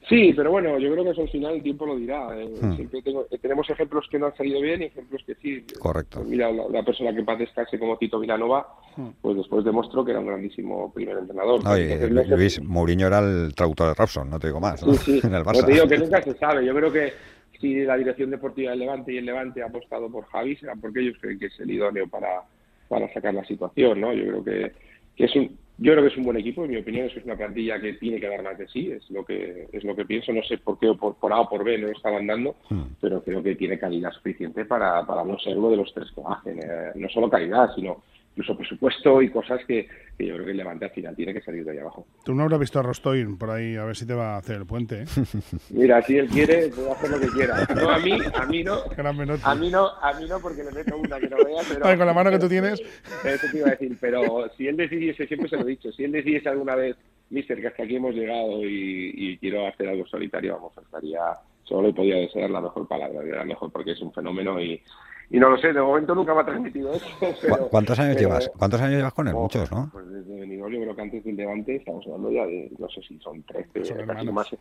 Sí, 0.10 0.33
pero 0.36 0.51
bueno, 0.51 0.77
yo 0.79 0.92
creo 0.92 1.03
que 1.05 1.11
eso 1.11 1.22
al 1.22 1.29
final 1.29 1.55
el 1.55 1.63
tiempo 1.63 1.85
lo 1.85 1.96
dirá. 1.96 2.27
eh, 2.37 2.50
Hmm. 2.61 2.75
Siempre 2.75 3.01
tengo- 3.01 3.25
eh, 3.31 3.37
tenemos 3.39 3.70
ejemplos 3.70 4.05
que 4.11 4.20
no 4.20 4.25
han 4.27 4.35
salido 4.35 4.59
bien 4.61 4.81
y 4.81 4.85
ejemplos 4.85 5.24
que 5.25 5.35
sí. 5.35 5.66
Correcto. 5.79 6.20
Pues 6.20 6.29
mira, 6.29 6.51
la, 6.51 6.68
la 6.70 6.83
persona 6.83 7.16
que 7.16 7.24
paz 7.24 7.39
descanse 7.39 7.79
como 7.79 7.98
Tito 7.98 8.20
Vilanova, 8.20 8.68
Hmm. 8.98 9.09
pues 9.22 9.37
después 9.37 9.63
demostró 9.63 10.03
que 10.03 10.11
era 10.11 10.20
un 10.20 10.27
grandísimo 10.27 10.92
primer 10.94 11.18
entrenador. 11.18 11.63
No, 11.63 11.77
y 11.77 11.83
Entonces, 11.83 12.29
Luis 12.29 12.61
Mourinho 12.61 13.07
era 13.07 13.20
el 13.20 13.55
traductor 13.55 13.87
de 13.87 13.94
Robson, 13.94 14.29
no 14.29 14.39
te 14.39 14.48
digo 14.48 14.59
más, 14.59 14.85
¿no? 14.85 14.94
Sí, 14.94 15.20
sí. 15.22 15.22
en 15.27 15.33
el 15.35 15.44
Barça. 15.44 15.66
te 15.66 15.72
digo 15.72 15.87
que 15.87 15.98
nunca 15.98 16.22
se 16.22 16.33
sabe. 16.35 16.66
Yo 16.66 16.75
creo 16.75 16.92
que 16.92 17.13
si 17.61 17.83
la 17.85 17.96
dirección 17.96 18.29
deportiva 18.29 18.72
del 18.72 18.79
Levante 18.79 19.13
y 19.13 19.18
el 19.18 19.25
Levante 19.25 19.63
ha 19.63 19.68
apostado 19.68 20.11
por 20.11 20.25
Javi, 20.25 20.57
será 20.57 20.75
porque 20.75 21.00
ellos 21.00 21.16
creen 21.22 21.39
que 21.39 21.46
es 21.46 21.59
el 21.61 21.72
idóneo 21.72 22.07
para, 22.09 22.42
para 22.89 23.11
sacar 23.13 23.33
la 23.33 23.46
situación, 23.46 24.01
¿no? 24.01 24.11
Yo 24.13 24.24
creo 24.27 24.44
que, 24.44 24.72
que 25.16 25.24
es 25.25 25.35
un 25.37 25.57
yo 25.83 25.91
creo 25.91 26.03
que 26.03 26.11
es 26.11 26.17
un 26.17 26.24
buen 26.24 26.37
equipo, 26.37 26.63
en 26.63 26.72
mi 26.72 26.77
opinión, 26.77 27.07
es 27.07 27.25
una 27.25 27.35
plantilla 27.35 27.79
que 27.79 27.93
tiene 27.93 28.19
que 28.19 28.29
dar 28.29 28.41
más 28.41 28.57
de 28.57 28.67
sí, 28.69 28.89
es 28.89 29.09
lo 29.11 29.25
que 29.25 29.67
es 29.72 29.83
lo 29.83 29.93
que 29.96 30.05
pienso, 30.05 30.31
no 30.31 30.41
sé 30.43 30.57
por 30.57 30.79
qué 30.79 30.87
o 30.89 30.96
por, 30.96 31.15
por 31.15 31.33
A 31.33 31.41
o 31.41 31.50
por 31.50 31.63
B 31.63 31.77
no 31.77 31.87
lo 31.87 31.93
estaban 31.93 32.25
dando, 32.25 32.55
Hmm. 32.69 32.96
pero 33.01 33.22
creo 33.22 33.43
que 33.43 33.55
tiene 33.55 33.77
calidad 33.77 34.11
suficiente 34.11 34.63
para, 34.63 35.05
para 35.05 35.25
no 35.25 35.37
ser 35.39 35.57
uno 35.57 35.69
de 35.69 35.77
los 35.77 35.93
tres 35.93 36.09
que 36.15 36.22
bajen, 36.22 36.59
eh, 36.59 36.91
no 36.96 37.09
solo 37.09 37.29
calidad, 37.29 37.69
sino 37.75 38.01
incluso 38.33 38.57
presupuesto 38.57 39.22
y 39.22 39.29
cosas 39.29 39.61
que, 39.65 39.87
que 40.17 40.25
yo 40.25 40.33
creo 40.33 40.46
que 40.46 40.51
el 40.51 40.57
Levante 40.57 40.85
al 40.85 40.91
final 40.91 41.15
tiene 41.15 41.33
que 41.33 41.41
salir 41.41 41.63
de 41.63 41.72
ahí 41.72 41.77
abajo. 41.77 42.07
Tú 42.25 42.33
no 42.33 42.43
habrás 42.43 42.59
visto 42.59 42.79
a 42.79 42.81
Rostoin 42.81 43.37
por 43.37 43.51
ahí, 43.51 43.75
a 43.75 43.85
ver 43.85 43.96
si 43.96 44.07
te 44.07 44.13
va 44.15 44.33
a 44.33 44.37
hacer 44.37 44.55
el 44.57 44.65
puente, 44.65 45.03
¿eh? 45.03 45.05
Mira, 45.69 46.01
si 46.01 46.17
él 46.17 46.27
quiere, 46.27 46.69
puede 46.69 46.91
hacer 46.91 47.09
lo 47.11 47.19
que 47.19 47.27
quiera. 47.27 47.67
No 47.75 47.89
a 47.91 48.00
mí, 48.00 48.17
a 48.33 48.46
mí 48.48 48.63
no. 48.63 48.77
A 49.43 49.55
mí 49.55 49.69
no, 49.69 49.87
a 50.01 50.13
mí 50.19 50.25
no, 50.27 50.39
porque 50.39 50.63
le 50.63 50.72
meto 50.72 50.98
una 50.98 51.19
que 51.19 51.29
no 51.29 51.37
vea, 51.37 51.61
pero... 51.67 51.81
Vale, 51.81 51.98
con 51.98 52.07
la 52.07 52.13
mano 52.13 52.31
que 52.31 52.39
tú 52.39 52.50
tienes. 52.50 52.81
Eso 53.24 53.48
te 53.51 53.57
iba 53.57 53.67
a 53.67 53.72
decir, 53.72 53.96
pero 54.01 54.50
si 54.57 54.67
él 54.67 54.77
decidiese, 54.77 55.27
siempre 55.27 55.50
se 55.50 55.57
lo 55.57 55.63
he 55.63 55.72
dicho, 55.72 55.91
si 55.91 56.03
él 56.03 56.11
decidiese 56.11 56.50
alguna 56.50 56.75
vez, 56.75 56.98
mister, 57.29 57.61
que 57.61 57.67
hasta 57.67 57.83
aquí 57.83 57.98
hemos 57.98 58.15
llegado 58.15 58.63
y, 58.63 59.13
y 59.15 59.37
quiero 59.37 59.67
hacer 59.67 59.89
algo 59.89 60.07
solitario, 60.07 60.55
vamos, 60.55 60.74
estaría... 60.81 61.22
Solo 61.65 61.87
le 61.87 61.93
podía 61.93 62.17
desear 62.17 62.50
la 62.50 62.59
mejor 62.59 62.85
palabra, 62.89 63.22
era 63.24 63.46
mejor 63.46 63.72
porque 63.72 63.91
es 63.91 64.01
un 64.01 64.11
fenómeno 64.11 64.61
y, 64.61 64.81
y 65.29 65.40
no 65.40 65.50
lo 65.50 65.57
sé, 65.57 65.74
de 65.74 65.81
momento 65.81 66.14
nunca 66.16 66.33
me 66.33 66.42
ha 66.42 66.46
transmitido 66.46 66.94
eso. 66.94 67.05
¿Cu- 67.20 67.27
pero- 67.42 67.68
¿Cuántos 67.70 68.00
años 68.00 68.16
pero- 68.16 68.29
llevas? 68.29 68.51
¿Cuántos 68.57 68.81
años 68.81 68.98
llevas 68.98 69.14
con 69.14 69.27
él? 69.27 69.33
Oh, 69.36 69.42
Muchos, 69.44 69.72
¿no? 69.72 69.90
Pues 69.92 70.09
desde 70.12 70.40
Benidorm, 70.40 70.74
yo 70.74 70.81
creo 70.81 70.96
que 70.96 71.01
antes 71.01 71.24
del 71.24 71.36
Levante 71.36 71.75
estamos 71.75 72.05
hablando 72.05 72.31
ya 72.31 72.46
de, 72.46 72.72
no 72.77 72.90
sé 72.90 73.01
si 73.07 73.18
son 73.20 73.42
13, 73.44 73.86
Son 73.86 74.05
casi 74.05 74.27
más. 74.31 74.55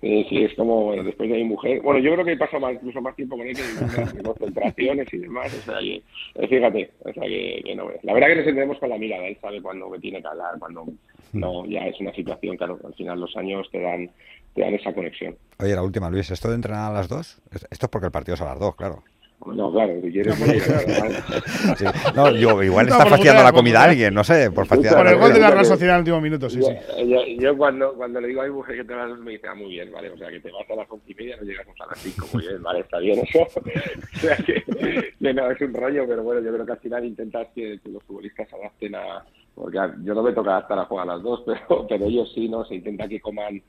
Eh, 0.00 0.24
sí, 0.28 0.44
es 0.44 0.54
como, 0.54 0.84
bueno, 0.84 1.02
después 1.02 1.28
de 1.28 1.36
mi 1.38 1.42
mujer. 1.44 1.80
Bueno, 1.82 1.98
yo 1.98 2.12
creo 2.12 2.24
que 2.24 2.36
pasa 2.36 2.58
más, 2.60 2.74
incluso 2.74 3.00
más 3.00 3.16
tiempo 3.16 3.36
con 3.36 3.44
él 3.48 3.56
que 3.56 4.16
en 4.18 4.22
concentraciones 4.22 5.12
y 5.12 5.18
demás. 5.18 5.52
O 5.52 5.62
sea, 5.62 5.80
que, 5.80 5.96
eh, 6.36 6.48
fíjate, 6.48 6.92
o 7.00 7.12
sea, 7.12 7.22
que, 7.24 7.62
que 7.64 7.74
no 7.74 7.90
La 8.04 8.12
verdad 8.14 8.28
que 8.28 8.36
nos 8.36 8.46
entendemos 8.46 8.78
con 8.78 8.90
la 8.90 8.96
mirada, 8.98 9.26
él 9.26 9.36
sabe 9.42 9.60
cuándo 9.60 9.88
me 9.90 9.98
tiene 9.98 10.22
que 10.22 10.28
hablar, 10.28 10.56
cuando 10.60 10.84
no, 11.32 11.66
ya 11.66 11.86
es 11.88 11.98
una 12.00 12.12
situación, 12.14 12.56
claro, 12.56 12.78
al 12.84 12.94
final 12.94 13.18
los 13.18 13.36
años 13.36 13.68
te 13.72 13.80
dan, 13.80 14.08
te 14.54 14.60
dan 14.62 14.74
esa 14.74 14.94
conexión. 14.94 15.36
Oye, 15.58 15.74
la 15.74 15.82
última, 15.82 16.08
Luis, 16.10 16.30
¿esto 16.30 16.48
de 16.48 16.54
entrenar 16.54 16.92
a 16.92 16.94
las 16.94 17.08
dos? 17.08 17.42
Esto 17.50 17.66
es 17.86 17.88
porque 17.90 18.06
el 18.06 18.12
partido 18.12 18.34
es 18.36 18.40
a 18.40 18.44
las 18.44 18.58
dos, 18.60 18.76
claro. 18.76 19.02
No, 19.46 19.72
claro, 19.72 19.94
pues, 20.00 20.12
claro, 20.12 20.34
Sí. 21.76 21.84
No, 22.14 22.30
yo, 22.32 22.62
igual 22.62 22.86
No, 22.86 22.92
está 22.92 23.06
fastidiando 23.06 23.42
la 23.44 23.52
comida 23.52 23.80
a 23.80 23.84
alguien, 23.84 24.12
no 24.12 24.24
sé, 24.24 24.50
por 24.50 24.66
fastidiar 24.66 24.96
Por 24.96 25.06
el 25.06 25.16
gol 25.16 25.32
de 25.32 25.38
la 25.38 25.50
Real 25.50 25.64
Sociedad 25.64 25.94
en 25.94 25.96
el 25.96 26.00
último 26.00 26.20
minuto, 26.20 26.50
sí, 26.50 26.60
sí. 26.60 27.36
Yo, 27.38 27.56
cuando, 27.56 27.94
cuando 27.94 28.20
le 28.20 28.28
digo 28.28 28.42
a 28.42 28.44
mi 28.44 28.50
mujer 28.50 28.76
que 28.76 28.84
te 28.84 28.94
vas 28.94 29.04
a 29.04 29.08
las 29.08 29.18
me 29.20 29.32
dice, 29.32 29.46
ah, 29.46 29.54
muy 29.54 29.70
bien, 29.70 29.92
vale, 29.92 30.10
o 30.10 30.18
sea, 30.18 30.28
que 30.28 30.40
te 30.40 30.50
vas 30.50 30.68
a 30.68 30.74
las 30.74 30.90
once 30.90 31.12
y 31.12 31.14
media, 31.14 31.36
no 31.36 31.42
llegamos 31.44 31.80
a 31.80 31.86
las 31.86 31.98
cinco, 31.98 32.26
muy 32.32 32.46
bien, 32.46 32.62
vale, 32.62 32.80
está 32.80 32.98
bien 32.98 33.20
eso. 33.20 33.38
o 33.42 34.18
sea, 34.18 34.36
que, 34.38 34.64
que 34.64 35.34
no, 35.34 35.50
es 35.50 35.60
un 35.60 35.74
rollo, 35.74 36.04
pero 36.08 36.22
bueno, 36.24 36.40
yo 36.42 36.52
creo 36.52 36.66
que 36.66 36.72
al 36.72 36.78
final 36.78 37.04
intentas 37.04 37.46
que, 37.54 37.78
que 37.82 37.88
los 37.90 38.02
futbolistas 38.02 38.48
se 38.48 38.56
adapten 38.56 38.96
a... 38.96 39.24
Porque 39.54 39.78
yo 40.02 40.14
no 40.14 40.22
me 40.22 40.32
toca 40.32 40.58
estar 40.58 40.78
a 40.78 40.84
jugar 40.84 41.08
a 41.08 41.14
las 41.14 41.22
dos, 41.22 41.42
pero, 41.46 41.86
pero 41.88 42.06
ellos 42.06 42.30
sí, 42.34 42.48
¿no? 42.48 42.64
Se 42.64 42.74
intenta 42.74 43.08
que 43.08 43.20
coman, 43.20 43.62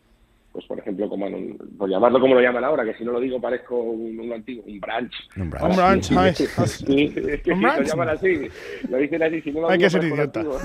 pues 0.59 0.67
por 0.67 0.79
ejemplo, 0.79 1.07
un, 1.07 1.57
por 1.77 1.89
llamarlo 1.89 2.19
como 2.19 2.35
lo 2.35 2.41
llaman 2.41 2.65
ahora, 2.65 2.83
que 2.83 2.93
si 2.95 3.05
no 3.05 3.13
lo 3.13 3.21
digo 3.21 3.39
parezco 3.39 3.77
un, 3.81 4.19
un 4.19 4.33
antiguo, 4.33 4.61
un 4.67 4.77
brunch. 4.81 5.13
Un 5.37 5.49
brunch. 5.49 6.11
Un 6.11 6.67
sí, 6.67 7.13
es 7.15 7.41
que 7.41 7.51
un 7.53 7.59
sí, 7.59 7.65
lo 7.65 7.81
llaman 7.83 8.09
así, 8.09 8.49
lo 8.89 8.97
dicen 8.97 9.23
así, 9.23 9.41
si 9.41 9.51
no 9.53 9.61
lo 9.61 9.69
Hay 9.69 9.77
digo, 9.77 9.85
que 9.85 9.89
ser 9.89 10.01
un 10.01 10.07
idiota. 10.07 10.39
antiguo. 10.41 10.59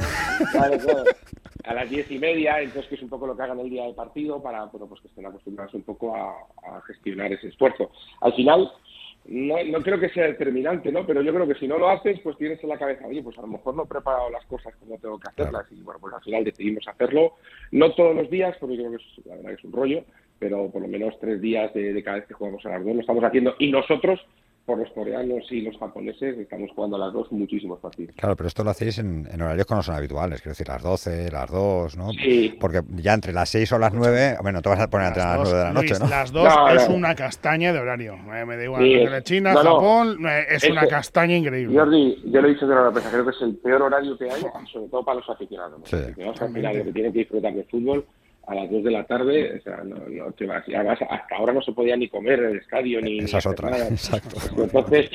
Claro, 0.51 0.79
claro. 0.79 1.05
A 1.65 1.75
las 1.75 1.89
diez 1.89 2.11
y 2.11 2.19
media, 2.19 2.61
entonces 2.61 2.89
que 2.89 2.97
es 2.97 3.03
un 3.03 3.09
poco 3.09 3.29
lo 3.29 3.37
que 3.37 3.43
hagan 3.45 3.61
el 3.61 3.71
día 3.71 3.85
del 3.85 3.95
partido 3.95 4.43
para 4.43 4.65
bueno, 4.65 4.89
pues 4.89 5.01
que 5.01 5.07
estén 5.07 5.27
acostumbrados 5.27 5.73
un 5.75 5.83
poco 5.83 6.17
a, 6.17 6.31
a 6.77 6.81
gestionar 6.89 7.33
ese 7.33 7.47
esfuerzo. 7.49 7.93
Al 8.21 8.33
final, 8.35 8.69
no, 9.27 9.63
no 9.65 9.83
creo 9.83 9.99
que 9.99 10.11
sea 10.11 10.27
determinante, 10.27 10.93
¿no? 10.93 11.07
Pero 11.07 11.23
yo 11.23 11.33
creo 11.33 11.47
que 11.47 11.55
si 11.55 11.67
no 11.67 11.79
lo 11.79 11.89
haces, 11.89 12.21
pues 12.21 12.37
tienes 12.37 12.63
en 12.63 12.69
la 12.69 12.79
cabeza, 12.79 13.07
oye, 13.07 13.23
pues 13.23 13.39
a 13.39 13.43
lo 13.43 13.47
mejor 13.47 13.75
no 13.75 13.85
he 13.85 13.87
preparado 13.87 14.31
las 14.31 14.45
cosas 14.47 14.75
como 14.77 14.99
tengo 14.99 15.19
que 15.19 15.29
hacerlas. 15.29 15.67
Y 15.73 15.81
bueno, 15.83 16.01
pues 16.01 16.15
al 16.15 16.23
final 16.23 16.45
decidimos 16.45 16.87
hacerlo, 16.87 17.35
no 17.71 17.93
todos 17.95 18.15
los 18.15 18.31
días, 18.31 18.57
porque 18.61 18.77
creo 18.77 18.91
que 18.91 18.97
es, 18.97 19.27
la 19.27 19.37
verdad 19.37 19.51
que 19.51 19.57
es 19.57 19.65
un 19.65 19.73
rollo, 19.73 20.05
pero 20.39 20.71
por 20.71 20.83
lo 20.83 20.89
menos 20.89 21.19
tres 21.21 21.41
días 21.41 21.73
de, 21.73 21.93
de 21.93 22.03
cada 22.03 22.19
vez 22.19 22.27
que 22.27 22.35
jugamos 22.35 22.65
a 22.67 22.71
las 22.71 22.85
dos 22.85 22.95
lo 22.95 23.01
estamos 23.01 23.25
haciendo 23.25 23.55
y 23.59 23.71
nosotros 23.71 24.21
por 24.67 24.79
los 24.79 24.91
coreanos 24.93 25.45
y 25.51 25.61
los 25.61 25.77
japoneses, 25.79 26.39
estamos 26.39 26.71
jugando 26.75 26.97
a 26.97 27.01
las 27.01 27.13
dos 27.13 27.31
muchísimos 27.31 27.79
partidos. 27.81 28.15
Claro, 28.17 28.35
pero 28.35 28.49
esto 28.49 28.65
lo 28.65 28.71
hacéis 28.71 28.99
en, 28.99 29.27
horarios 29.35 29.67
que 29.67 29.75
no 29.75 29.83
son 29.83 29.95
habituales, 29.95 30.41
quiero 30.41 30.53
decir, 30.53 30.69
las 30.69 30.83
12, 30.83 31.31
las 31.31 31.51
2, 31.51 31.97
¿no? 31.99 32.13
Sí. 32.13 32.57
Porque 32.59 32.81
ya 32.97 33.13
entre 33.13 33.33
las 33.33 33.51
6 33.51 33.73
o 33.73 33.79
las 33.79 33.93
9, 33.93 34.39
bueno, 34.43 34.63
te 34.63 34.69
vas 34.71 34.81
a 34.81 34.89
poner 34.89 35.09
entre 35.09 35.23
las, 35.23 35.37
9 35.37 35.59
de 35.59 35.65
la 35.65 35.73
noche, 35.73 35.95
¿no? 36.01 36.09
Las 36.09 36.33
2 36.33 36.49
es 36.77 36.89
una 36.89 37.15
castaña 37.15 37.73
de 37.73 37.79
horario. 37.79 38.17
Me 38.17 38.57
da 38.57 38.65
igual, 38.65 39.23
China, 39.25 39.55
Japón, 39.55 40.19
es 40.49 40.65
una 40.65 40.87
castaña 40.87 41.37
increíble. 41.37 41.79
Jordi, 41.79 42.23
yo 42.25 42.41
lo 42.41 42.49
he 42.49 42.55
dicho 42.55 42.67
de 42.67 42.75
la 42.75 42.87
empresa, 42.87 43.11
creo 43.11 43.25
que 43.25 43.31
es 43.31 43.43
el 43.43 43.57
peor 43.57 43.83
horario 43.83 44.17
que 44.17 44.31
hay, 44.31 44.41
sobre 44.73 44.89
todo 44.89 45.05
para 45.05 45.19
los 45.19 45.29
aficionados. 45.29 45.81
Sí. 45.85 45.97
Los 46.17 46.41
aficionados 46.41 46.85
que 46.85 46.93
tienen 46.93 47.13
que 47.13 47.19
disfrutar 47.21 47.55
del 47.55 47.65
fútbol 47.67 48.07
a 48.47 48.55
las 48.55 48.71
2 48.71 48.85
de 48.85 48.91
la 48.91 49.05
tarde, 49.05 49.59
o 49.59 49.63
sea, 49.63 49.79
no, 49.85 49.97
no 50.09 50.33
te 50.33 50.47
vas. 50.47 50.67
Y 50.69 50.75
además, 50.75 50.99
hasta 51.09 51.37
ahora 51.37 51.53
no 51.53 51.63
se 51.63 51.73
podía 51.73 51.97
ni 51.97 52.09
comer 52.09 52.41
en 52.41 52.51
el 52.51 52.57
estadio 52.59 53.01
ni. 53.01 53.21
Esa 53.21 53.39
es 53.39 53.47
otra, 53.47 53.89
exacto. 53.89 54.37
Entonces, 54.63 55.11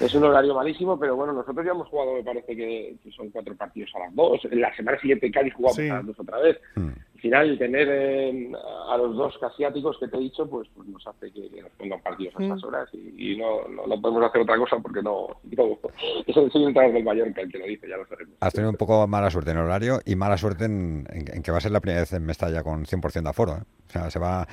es 0.00 0.14
un 0.14 0.24
horario 0.24 0.54
malísimo, 0.54 0.98
pero 0.98 1.16
bueno, 1.16 1.32
nosotros 1.32 1.64
ya 1.64 1.72
hemos 1.72 1.88
jugado, 1.88 2.14
me 2.14 2.22
parece 2.22 2.56
que 2.56 2.96
son 3.14 3.30
cuatro 3.30 3.54
partidos 3.56 3.90
a 3.94 4.00
las 4.00 4.14
2. 4.14 4.48
En 4.50 4.60
la 4.60 4.74
semana 4.74 4.98
siguiente 5.00 5.30
Cádiz 5.30 5.54
jugamos 5.54 5.78
a 5.78 5.82
las 5.82 6.06
2 6.06 6.20
otra 6.20 6.38
vez. 6.38 6.60
Hmm 6.74 6.90
final, 7.24 7.56
tener 7.56 7.88
eh, 7.90 8.52
a 8.90 8.98
los 8.98 9.16
dos 9.16 9.34
asiáticos 9.42 9.96
que 9.98 10.08
te 10.08 10.16
he 10.18 10.20
dicho, 10.20 10.46
pues, 10.46 10.68
pues 10.76 10.86
nos 10.86 11.06
hace 11.06 11.32
que, 11.32 11.48
nos 11.62 11.70
pongan 11.72 12.02
partidos 12.02 12.34
a 12.36 12.42
estas 12.42 12.62
mm. 12.62 12.66
horas 12.66 12.88
y, 12.92 13.36
no, 13.36 13.66
no, 13.66 14.00
podemos 14.00 14.24
hacer 14.24 14.42
otra 14.42 14.58
cosa 14.58 14.76
porque 14.76 15.02
no. 15.02 15.28
no 15.56 15.78
es 16.26 16.36
el 16.36 16.52
señor 16.52 16.74
del 16.74 17.02
Mallorca 17.02 17.40
el 17.40 17.50
que 17.50 17.58
lo 17.58 17.64
dice, 17.64 17.88
ya 17.88 17.96
lo 17.96 18.06
sabemos. 18.06 18.34
Has 18.40 18.52
tenido 18.52 18.70
un 18.70 18.76
poco 18.76 19.06
mala 19.06 19.30
suerte 19.30 19.52
en 19.52 19.56
el 19.56 19.64
horario 19.64 20.00
y 20.04 20.16
mala 20.16 20.36
suerte 20.36 20.66
en, 20.66 21.06
que 21.42 21.50
va 21.50 21.58
a 21.58 21.60
ser 21.62 21.72
la 21.72 21.80
primera 21.80 22.00
vez 22.00 22.12
en 22.12 22.26
Mestalla 22.26 22.62
con 22.62 22.84
100% 22.84 23.22
de 23.22 23.30
aforo. 23.30 23.52
¿eh? 23.54 23.62
O 23.88 23.90
sea, 23.90 24.10
se 24.10 24.18
va, 24.18 24.46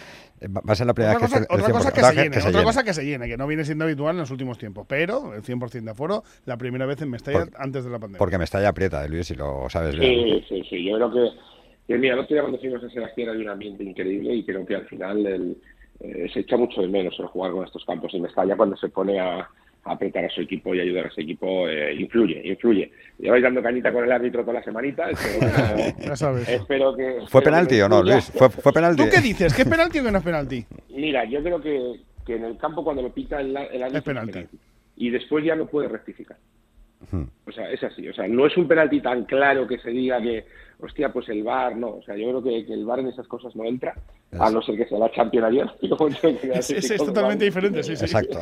va 0.48 0.62
a 0.72 0.76
ser 0.76 0.88
la 0.88 0.94
primera 0.94 1.18
vez 1.18 1.30
que, 1.30 1.40
otra 1.50 1.72
cosa 1.74 1.92
que, 1.92 2.02
se 2.02 2.14
llene, 2.16 2.38
otra 2.38 2.64
cosa 2.64 2.84
que 2.84 2.94
se 2.94 3.04
llene, 3.04 3.28
que 3.28 3.36
no 3.36 3.48
viene 3.48 3.66
siendo 3.66 3.84
habitual 3.84 4.16
en 4.16 4.22
los 4.22 4.32
últimos 4.32 4.58
tiempos, 4.58 4.86
pero 4.88 5.34
el 5.34 5.42
100% 5.42 5.82
de 5.82 5.92
aforo, 5.92 6.24
la 6.46 6.56
primera 6.58 6.86
vez 6.86 7.02
en 7.02 7.10
Mestalla 7.10 7.48
antes 7.58 7.84
de 7.84 7.90
la 7.90 8.00
pandemia. 8.00 8.20
Porque 8.20 8.38
Mestalla 8.38 8.70
aprieta, 8.70 9.04
¿eh, 9.04 9.10
Luis, 9.10 9.28
si 9.28 9.36
lo 9.36 9.70
sabes 9.70 9.98
bien. 9.98 10.14
Sí, 10.14 10.46
sí, 10.48 10.64
sí. 10.70 10.86
Yo 10.86 10.96
creo 10.96 11.12
que 11.12 11.30
que 11.92 11.98
mira, 11.98 12.16
no 12.16 12.22
otro 12.22 12.40
cuando 12.40 12.60
fuimos 12.60 12.84
a 12.84 12.90
Sebastián 12.90 13.30
hay 13.30 13.38
un 13.38 13.50
ambiente 13.50 13.84
increíble 13.84 14.34
y 14.36 14.44
creo 14.44 14.66
que 14.66 14.76
al 14.76 14.86
final 14.88 15.26
el, 15.26 15.58
eh, 16.00 16.30
se 16.34 16.42
echa 16.42 16.58
mucho 16.58 16.82
de 16.82 16.88
menos 16.88 17.20
el 17.20 17.28
jugar 17.28 17.52
con 17.52 17.66
estos 17.66 17.86
campos 17.86 18.14
y 18.14 18.20
Mestalla 18.20 18.56
cuando 18.56 18.78
se 18.78 18.90
pone 18.90 19.20
a, 19.20 19.48
apretar 19.84 20.26
a 20.26 20.30
su 20.30 20.42
equipo 20.42 20.76
y 20.76 20.80
ayudar 20.80 21.08
a 21.08 21.10
su 21.10 21.22
equipo 21.22 21.68
eh, 21.68 21.94
influye, 21.96 22.42
influye. 22.46 22.92
Lleváis 23.18 23.44
dando 23.44 23.64
cañita 23.64 23.92
con 23.92 24.04
el 24.04 24.12
árbitro 24.12 24.42
toda 24.42 24.54
la 24.54 24.64
semanita. 24.64 25.10
ya 26.00 26.16
sabes. 26.16 26.48
Espero 26.48 26.96
que, 26.96 27.22
¿Fue 27.28 27.42
penalti 27.42 27.82
o 27.82 27.90
no, 27.90 28.04
Luis? 28.04 28.32
¿Fue, 28.32 28.50
¿Fue, 28.50 28.72
penalti? 28.72 29.04
¿Tú 29.04 29.10
qué 29.10 29.22
dices? 29.22 29.54
¿Qué 29.54 29.64
es 29.64 29.68
penalti 29.68 30.00
o 30.00 30.04
qué 30.04 30.12
no 30.12 30.20
es 30.20 30.24
penalti? 30.24 30.66
Mira, 30.90 31.26
yo 31.26 31.42
creo 31.42 31.62
que, 31.62 32.00
que 32.26 32.36
en 32.36 32.46
el 32.46 32.58
campo 32.58 32.84
cuando 32.84 33.02
lo 33.02 33.12
pita 33.12 33.42
el, 33.42 33.50
el 33.50 33.84
árbitro 33.84 33.98
es 33.98 34.04
penalti. 34.04 34.46
Y 34.98 35.10
después 35.10 35.44
ya 35.44 35.56
no 35.56 35.66
puede 35.66 35.88
rectificar. 35.88 36.38
O 37.46 37.52
sea, 37.52 37.70
es 37.72 37.84
así. 37.84 38.08
O 38.08 38.14
sea, 38.14 38.28
no 38.28 38.46
es 38.46 38.56
un 38.58 38.68
penalti 38.68 39.02
tan 39.02 39.26
claro 39.26 39.68
que 39.68 39.80
se 39.80 39.90
diga 39.90 40.22
que 40.22 40.46
hostia, 40.80 41.12
pues 41.12 41.30
el 41.30 41.44
bar, 41.44 41.76
no. 41.76 41.96
O 41.96 42.04
sea, 42.04 42.16
yo 42.16 42.30
creo 42.30 42.44
que, 42.44 42.74
el 42.74 42.86
bar 42.86 43.00
en 43.00 43.08
esas 43.08 43.28
cosas 43.28 43.56
no 43.56 43.66
entra, 43.66 43.96
a 44.40 44.50
no 44.50 44.62
ser 44.62 44.78
que 44.78 44.86
sea 44.86 45.00
la 45.00 45.12
Champions 45.12 45.48
ayer. 45.48 45.68
es, 46.54 46.70
es, 46.92 46.98
totalmente 46.98 47.46
diferente, 47.46 47.84
sí, 47.84 47.96
sí. 47.96 48.06
Exacto. 48.06 48.40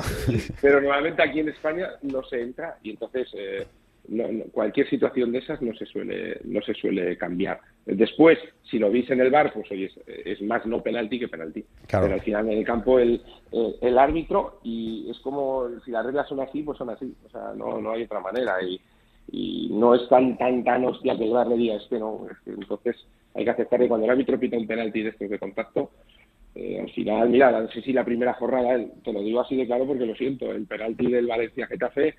Pero 0.61 0.81
normalmente 0.81 1.21
aquí 1.21 1.39
en 1.39 1.49
España 1.49 1.89
no 2.01 2.23
se 2.23 2.41
entra 2.41 2.77
y 2.83 2.91
entonces 2.91 3.27
eh, 3.33 3.67
cualquier 4.51 4.89
situación 4.89 5.31
de 5.31 5.39
esas 5.39 5.61
no 5.61 5.73
se 5.73 5.85
suele 5.85 6.39
no 6.43 6.61
se 6.61 6.73
suele 6.73 7.17
cambiar. 7.17 7.59
Después, 7.85 8.37
si 8.63 8.79
lo 8.79 8.91
veis 8.91 9.09
en 9.09 9.21
el 9.21 9.31
bar, 9.31 9.51
pues 9.53 9.69
oye, 9.71 9.91
es, 10.07 10.41
más 10.41 10.65
no 10.65 10.81
penalti 10.81 11.19
que 11.19 11.27
penalti. 11.27 11.63
Pero 11.89 12.13
al 12.13 12.21
final 12.21 12.49
en 12.49 12.59
el 12.59 12.65
campo 12.65 12.99
el, 12.99 13.21
el, 13.81 13.97
árbitro 13.97 14.59
y 14.63 15.07
es 15.09 15.19
como 15.19 15.67
si 15.85 15.91
las 15.91 16.05
reglas 16.05 16.27
son 16.27 16.39
así, 16.39 16.63
pues 16.63 16.77
son 16.77 16.89
así. 16.89 17.13
O 17.25 17.29
sea, 17.29 17.53
no, 17.55 17.79
no 17.81 17.91
hay 17.91 18.03
otra 18.03 18.19
manera. 18.19 18.61
Y, 18.63 18.79
y 19.31 19.69
no 19.71 19.95
es 19.95 20.07
tan 20.09 20.37
tan 20.37 20.63
tan 20.63 20.85
hostia 20.85 21.17
que 21.17 21.25
el 21.25 21.31
bar 21.31 21.47
le 21.47 21.57
diga 21.57 21.75
es 21.75 21.87
que 21.87 21.99
no 21.99 22.27
entonces 22.45 22.95
hay 23.35 23.43
que 23.43 23.51
aceptar 23.51 23.79
que 23.79 23.87
cuando 23.87 24.05
el 24.05 24.11
árbitro 24.11 24.39
pita 24.39 24.57
un 24.57 24.67
penalti 24.67 25.03
de 25.03 25.09
estos 25.09 25.29
de 25.29 25.39
contacto 25.39 25.91
eh, 26.55 26.79
al 26.81 26.89
final 26.91 27.29
mira 27.29 27.51
no 27.51 27.69
sé 27.69 27.81
si 27.81 27.93
la 27.93 28.03
primera 28.03 28.33
jornada 28.33 28.83
te 29.03 29.13
lo 29.13 29.21
digo 29.21 29.41
así 29.41 29.55
de 29.55 29.67
claro 29.67 29.85
porque 29.85 30.05
lo 30.05 30.15
siento 30.15 30.51
el 30.51 30.65
penalti 30.65 31.11
del 31.11 31.27
Valencia 31.27 31.67
Getafe 31.67 32.15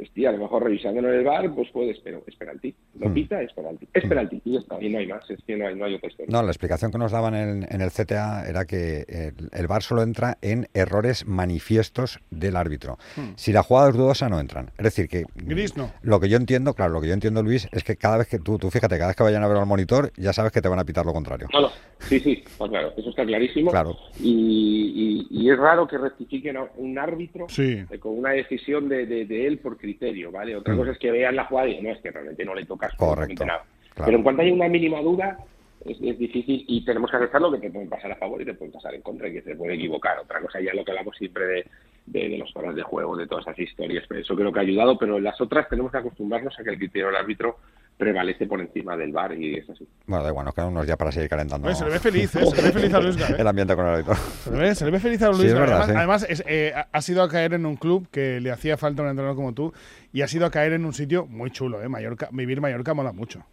Hostia, 0.00 0.30
a 0.30 0.32
lo 0.32 0.38
mejor 0.38 0.64
revisándolo 0.64 1.12
en 1.12 1.18
el 1.18 1.24
bar, 1.24 1.54
pues 1.54 1.68
puedes, 1.70 1.98
pero 2.00 2.22
es 2.26 2.34
penalti. 2.36 2.74
Lo 2.98 3.08
hmm. 3.08 3.14
pita, 3.14 3.42
es 3.42 3.52
penalti. 3.52 3.88
Es 3.92 4.08
penalti 4.08 4.40
y 4.44 4.52
ya 4.52 4.60
está, 4.60 4.82
y 4.82 4.88
no 4.88 4.98
hay 4.98 5.06
más, 5.06 5.28
es 5.30 5.38
que 5.46 5.56
no 5.56 5.66
hay, 5.66 5.74
no 5.74 5.84
hay 5.84 5.94
otra 5.94 6.08
historia. 6.08 6.32
No, 6.32 6.42
la 6.42 6.50
explicación 6.50 6.90
que 6.90 6.98
nos 6.98 7.12
daban 7.12 7.34
en, 7.34 7.66
en 7.68 7.80
el 7.80 7.90
CTA 7.90 8.48
era 8.48 8.64
que 8.64 9.04
el, 9.08 9.50
el, 9.52 9.66
bar 9.66 9.82
solo 9.82 10.02
entra 10.02 10.38
en 10.40 10.66
errores 10.72 11.26
manifiestos 11.26 12.20
del 12.30 12.56
árbitro. 12.56 12.98
Hmm. 13.16 13.32
Si 13.36 13.52
la 13.52 13.62
jugada 13.62 13.90
es 13.90 13.96
dudosa, 13.96 14.28
no 14.28 14.40
entran. 14.40 14.70
Es 14.78 14.84
decir, 14.84 15.08
que. 15.08 15.24
Gris 15.34 15.76
no. 15.76 15.92
Lo 16.02 16.20
que 16.20 16.28
yo 16.28 16.36
entiendo, 16.36 16.74
claro, 16.74 16.92
lo 16.92 17.00
que 17.00 17.08
yo 17.08 17.14
entiendo, 17.14 17.42
Luis, 17.42 17.68
es 17.72 17.84
que 17.84 17.96
cada 17.96 18.18
vez 18.18 18.28
que 18.28 18.38
tú, 18.38 18.58
tú 18.58 18.70
fíjate, 18.70 18.96
cada 18.96 19.08
vez 19.08 19.16
que 19.16 19.22
vayan 19.22 19.42
a 19.42 19.48
ver 19.48 19.58
al 19.58 19.66
monitor, 19.66 20.12
ya 20.16 20.32
sabes 20.32 20.52
que 20.52 20.62
te 20.62 20.68
van 20.68 20.78
a 20.78 20.84
pitar 20.84 21.04
lo 21.04 21.12
contrario. 21.12 21.48
No, 21.52 21.60
no. 21.60 21.70
Sí, 22.00 22.18
sí, 22.20 22.42
pues 22.58 22.70
claro, 22.70 22.92
eso 22.96 23.10
está 23.10 23.24
clarísimo. 23.24 23.70
Claro. 23.70 23.96
Y, 24.20 25.26
y, 25.30 25.50
es 25.50 25.58
raro 25.58 25.86
que 25.86 25.98
rectifiquen 25.98 26.56
a 26.56 26.66
un 26.76 26.98
árbitro 26.98 27.46
eh, 27.58 27.86
con 28.00 28.18
una 28.18 28.30
decisión 28.30 28.88
de, 28.88 29.06
de, 29.06 29.24
de 29.26 29.46
él 29.46 29.58
por 29.58 29.78
criterio, 29.82 30.32
¿vale? 30.32 30.56
Otra 30.56 30.72
mm. 30.72 30.78
cosa 30.78 30.92
es 30.92 30.98
que 30.98 31.10
vean 31.10 31.36
la 31.36 31.44
jugada 31.44 31.68
y 31.68 31.82
no 31.82 31.90
es 31.90 32.00
que 32.00 32.10
realmente 32.10 32.44
no 32.44 32.54
le 32.54 32.64
tocas 32.64 32.94
Correcto. 32.94 33.44
nada. 33.44 33.64
Pero 33.94 34.16
en 34.16 34.22
cuanto 34.22 34.40
hay 34.40 34.50
una 34.50 34.68
mínima 34.68 35.02
duda, 35.02 35.38
es, 35.84 36.00
difícil 36.00 36.64
y 36.66 36.84
tenemos 36.84 37.10
que 37.10 37.16
aceptarlo 37.18 37.52
que 37.52 37.58
te 37.58 37.70
pueden 37.70 37.90
pasar 37.90 38.12
a 38.12 38.16
favor 38.16 38.40
y 38.40 38.46
te 38.46 38.54
pueden 38.54 38.72
pasar 38.72 38.94
en 38.94 39.02
contra 39.02 39.28
y 39.28 39.34
que 39.34 39.42
se 39.42 39.56
puede 39.56 39.74
equivocar. 39.74 40.18
Otra 40.18 40.40
cosa 40.40 40.60
ya 40.60 40.72
lo 40.72 40.84
que 40.84 40.92
hablamos 40.92 41.16
siempre 41.16 41.44
de, 41.44 41.66
de, 42.06 42.38
los 42.38 42.54
horas 42.56 42.74
de 42.74 42.82
juego, 42.82 43.16
de 43.16 43.26
todas 43.26 43.46
esas 43.46 43.58
historias. 43.58 44.04
Pero 44.08 44.20
eso 44.20 44.34
creo 44.34 44.52
que 44.52 44.60
ha 44.60 44.62
ayudado, 44.62 44.96
pero 44.96 45.18
en 45.18 45.24
las 45.24 45.38
otras 45.40 45.68
tenemos 45.68 45.92
que 45.92 45.98
acostumbrarnos 45.98 46.58
a 46.58 46.64
que 46.64 46.70
el 46.70 46.78
criterio 46.78 47.08
del 47.08 47.16
árbitro 47.16 47.58
prevalece 47.96 48.46
por 48.46 48.60
encima 48.60 48.96
del 48.96 49.12
bar 49.12 49.32
y 49.34 49.54
es 49.54 49.70
así. 49.70 49.86
Bueno, 50.06 50.24
da 50.24 50.30
igual, 50.30 50.44
nos 50.44 50.54
quedan 50.54 50.68
unos 50.68 50.86
días 50.86 50.96
para 50.96 51.12
seguir 51.12 51.28
calentando. 51.28 51.72
se 51.74 51.84
le 51.84 51.90
ve 51.90 51.98
feliz, 51.98 52.34
¿eh? 52.34 52.46
se 52.46 52.56
le 52.56 52.62
ve 52.62 52.72
feliz 52.72 52.94
a 52.94 53.00
Luis 53.00 53.16
¿eh? 53.16 53.36
El 53.38 53.46
ambiente 53.46 53.76
con 53.76 53.86
el 53.86 53.92
árbitro. 53.92 54.14
Se 54.14 54.50
le 54.50 54.58
ve, 54.58 54.74
se 54.74 54.84
le 54.84 54.90
ve 54.90 55.00
feliz 55.00 55.22
a 55.22 55.28
Luis 55.28 55.50
sí, 55.50 55.56
Además, 55.56 56.26
eh, 56.46 56.72
ha 56.90 57.02
sido 57.02 57.22
a 57.22 57.28
caer 57.28 57.54
en 57.54 57.66
un 57.66 57.76
club 57.76 58.08
que 58.10 58.40
le 58.40 58.50
hacía 58.50 58.76
falta 58.76 59.02
un 59.02 59.08
entrenador 59.08 59.36
como 59.36 59.54
tú 59.54 59.72
y 60.12 60.22
ha 60.22 60.28
sido 60.28 60.46
a 60.46 60.50
caer 60.50 60.72
en 60.72 60.84
un 60.84 60.92
sitio 60.92 61.26
muy 61.26 61.50
chulo, 61.50 61.82
¿eh? 61.82 61.88
Mallorca, 61.88 62.28
vivir 62.32 62.60
Mallorca 62.60 62.94
mola 62.94 63.12
mucho. 63.12 63.44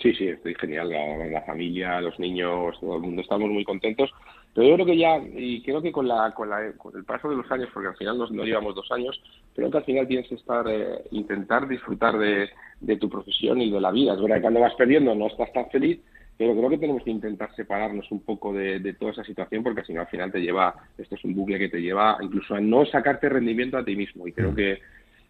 Sí, 0.00 0.12
sí, 0.14 0.28
estoy 0.28 0.54
genial. 0.54 0.90
La, 0.90 1.42
familia, 1.42 2.00
los 2.00 2.18
niños, 2.18 2.78
todo 2.80 2.96
el 2.96 3.02
mundo 3.02 3.22
estamos 3.22 3.48
muy 3.48 3.64
contentos. 3.64 4.10
Pero 4.56 4.68
yo 4.68 4.74
creo 4.76 4.86
que 4.86 4.96
ya, 4.96 5.18
y 5.18 5.62
creo 5.62 5.82
que 5.82 5.92
con, 5.92 6.08
la, 6.08 6.32
con, 6.32 6.48
la, 6.48 6.72
con 6.78 6.96
el 6.96 7.04
paso 7.04 7.28
de 7.28 7.36
los 7.36 7.50
años, 7.50 7.68
porque 7.74 7.90
al 7.90 7.96
final 7.96 8.16
no 8.16 8.42
llevamos 8.42 8.74
dos 8.74 8.90
años, 8.90 9.22
creo 9.54 9.70
que 9.70 9.76
al 9.76 9.84
final 9.84 10.08
tienes 10.08 10.26
que 10.28 10.36
estar, 10.36 10.66
eh, 10.66 11.02
intentar 11.10 11.68
disfrutar 11.68 12.16
de, 12.16 12.48
de, 12.80 12.96
tu 12.96 13.10
profesión 13.10 13.60
y 13.60 13.70
de 13.70 13.80
la 13.82 13.90
vida. 13.90 14.14
Es 14.14 14.20
verdad 14.22 14.36
que 14.36 14.42
cuando 14.42 14.60
vas 14.60 14.74
perdiendo 14.74 15.14
no 15.14 15.26
estás 15.26 15.52
tan 15.52 15.68
feliz, 15.68 16.00
pero 16.38 16.56
creo 16.56 16.70
que 16.70 16.78
tenemos 16.78 17.04
que 17.04 17.10
intentar 17.10 17.54
separarnos 17.54 18.10
un 18.10 18.20
poco 18.20 18.54
de, 18.54 18.80
de 18.80 18.94
toda 18.94 19.12
esa 19.12 19.24
situación, 19.24 19.62
porque 19.62 19.84
si 19.84 19.92
no 19.92 20.00
al 20.00 20.06
final 20.06 20.32
te 20.32 20.40
lleva, 20.40 20.74
esto 20.96 21.16
es 21.16 21.24
un 21.24 21.34
bucle 21.34 21.58
que 21.58 21.68
te 21.68 21.82
lleva 21.82 22.16
incluso 22.22 22.54
a 22.54 22.60
no 22.60 22.86
sacarte 22.86 23.28
rendimiento 23.28 23.76
a 23.76 23.84
ti 23.84 23.94
mismo. 23.94 24.26
Y 24.26 24.32
creo 24.32 24.52
mm. 24.52 24.56
que 24.56 24.78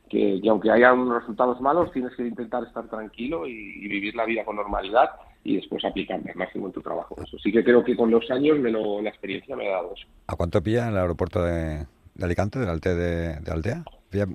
que, 0.09 0.41
aunque 0.49 0.71
haya 0.71 0.93
unos 0.93 1.21
resultados 1.21 1.61
malos, 1.61 1.93
tienes 1.93 2.15
que 2.15 2.27
intentar 2.27 2.63
estar 2.65 2.89
tranquilo 2.89 3.47
y, 3.47 3.89
vivir 3.89 4.15
la 4.15 4.25
vida 4.25 4.45
con 4.45 4.57
normalidad 4.57 5.11
y 5.45 5.57
después 5.57 5.85
aplicarme 5.85 6.31
al 6.31 6.37
máximo 6.37 6.67
en 6.67 6.73
tu 6.73 6.83
trabajo. 6.83 7.17
Eso 7.23 7.39
sí 7.39 7.53
que 7.53 7.63
creo 7.63 7.85
que 7.85 7.97
con 7.97 8.11
los 8.11 8.31
años 8.31 8.59
me 8.59 8.71
lo, 8.71 9.01
la 9.01 9.11
experiencia 9.11 9.57
me 9.57 9.69
ha 9.69 9.73
dado 9.73 9.95
eso. 9.95 10.07
¿A 10.27 10.37
cuánto 10.37 10.63
pilla 10.63 10.89
el 10.89 10.97
aeropuerto 10.97 11.43
de, 11.43 11.87
de 12.15 12.25
Alicante, 12.25 12.59
del 12.59 12.69
Alte 12.69 12.95
de, 12.95 13.41
de 13.41 13.53
Altea? 13.53 13.85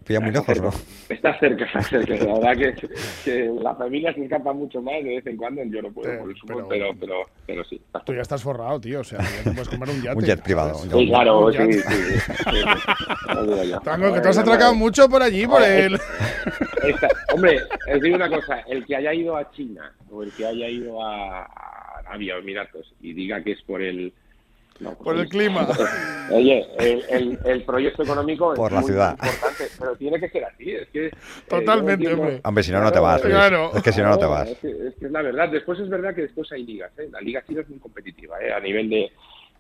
Pilla, 0.03 0.19
muy 0.19 0.31
lejos, 0.31 0.61
¿no? 0.61 0.69
Está 1.09 1.39
cerca, 1.39 1.65
está 1.65 1.81
cerca. 1.81 2.13
La 2.13 2.33
verdad 2.33 2.57
que, 2.57 2.87
que, 3.23 3.51
la 3.61 3.73
familia 3.75 4.13
se 4.13 4.23
escapa 4.23 4.53
mucho 4.53 4.81
más 4.81 4.95
de 4.95 5.15
vez 5.15 5.25
en 5.25 5.37
cuando. 5.37 5.63
Yo 5.63 5.81
no 5.81 5.91
puedo, 5.91 6.19
por 6.19 6.35
pero, 6.45 6.67
pero, 6.67 6.91
pero, 6.99 7.15
pero, 7.47 7.63
sí. 7.63 7.81
Tú 8.05 8.13
ya 8.13 8.21
estás 8.21 8.43
forrado, 8.43 8.79
tío. 8.81 8.99
O 8.99 9.03
sea, 9.03 9.19
ya 9.19 9.43
te 9.43 9.51
puedes 9.51 9.69
comprar 9.69 9.95
un 9.95 10.01
yate. 10.01 10.17
un 10.17 10.25
jet 10.25 10.41
privado. 10.43 10.75
Sí, 10.75 11.07
claro, 11.07 11.51
sí, 11.51 11.73
sí. 11.73 11.83
Tango, 13.83 14.13
que 14.13 14.21
te 14.21 14.29
has 14.29 14.37
atracado 14.37 14.75
mucho 14.75 15.09
por 15.09 15.23
allí, 15.23 15.47
por 15.47 15.63
él. 15.63 15.97
Hombre, 17.33 17.61
os 17.93 18.01
digo 18.01 18.15
una 18.15 18.29
cosa. 18.29 18.59
El 18.61 18.85
que 18.85 18.95
haya 18.95 19.13
ido 19.13 19.35
a 19.35 19.51
China 19.51 19.93
o 20.09 20.23
el 20.23 20.31
que 20.31 20.45
haya 20.45 20.67
ido 20.67 21.03
a, 21.03 21.47
Arabia 21.99 22.35
o 22.35 22.39
Emiratos 22.39 22.93
y 23.01 23.13
diga 23.13 23.41
que 23.43 23.51
es 23.51 23.61
por 23.61 23.81
el 23.81 24.13
pues 24.83 24.95
por 24.95 25.17
el 25.17 25.29
clima. 25.29 25.67
Oye, 26.31 26.65
el, 26.79 27.37
el, 27.45 27.63
proyecto 27.63 28.03
económico 28.03 28.53
por 28.55 28.71
es 28.71 28.73
la 28.73 28.81
muy 28.81 28.89
ciudad. 28.89 29.11
importante, 29.11 29.63
pero 29.77 29.95
tiene 29.95 30.19
que 30.19 30.29
ser 30.29 30.45
así. 30.45 30.71
Es 30.71 30.89
que, 30.89 31.07
eh, 31.07 31.11
Totalmente, 31.47 32.13
hombre. 32.13 32.41
Hombre, 32.43 32.63
si 32.63 32.71
no, 32.71 32.81
no 32.81 32.91
te 32.91 32.99
vas. 32.99 33.21
Claro. 33.21 33.71
Es 33.75 33.83
que 33.83 33.91
si 33.91 34.01
no, 34.01 34.09
no 34.09 34.17
te 34.17 34.25
vas. 34.25 34.49
Es 34.49 34.57
que, 34.57 34.87
es 34.87 35.11
la 35.11 35.21
verdad. 35.21 35.49
Después 35.49 35.79
es 35.79 35.89
verdad 35.89 36.15
que 36.15 36.21
después 36.21 36.51
hay 36.51 36.63
ligas. 36.63 36.91
¿eh? 36.97 37.09
La 37.11 37.21
liga 37.21 37.43
china 37.45 37.61
es 37.61 37.69
muy 37.69 37.79
competitiva. 37.79 38.41
¿eh? 38.41 38.53
A 38.53 38.59
nivel 38.59 38.89
de, 38.89 39.11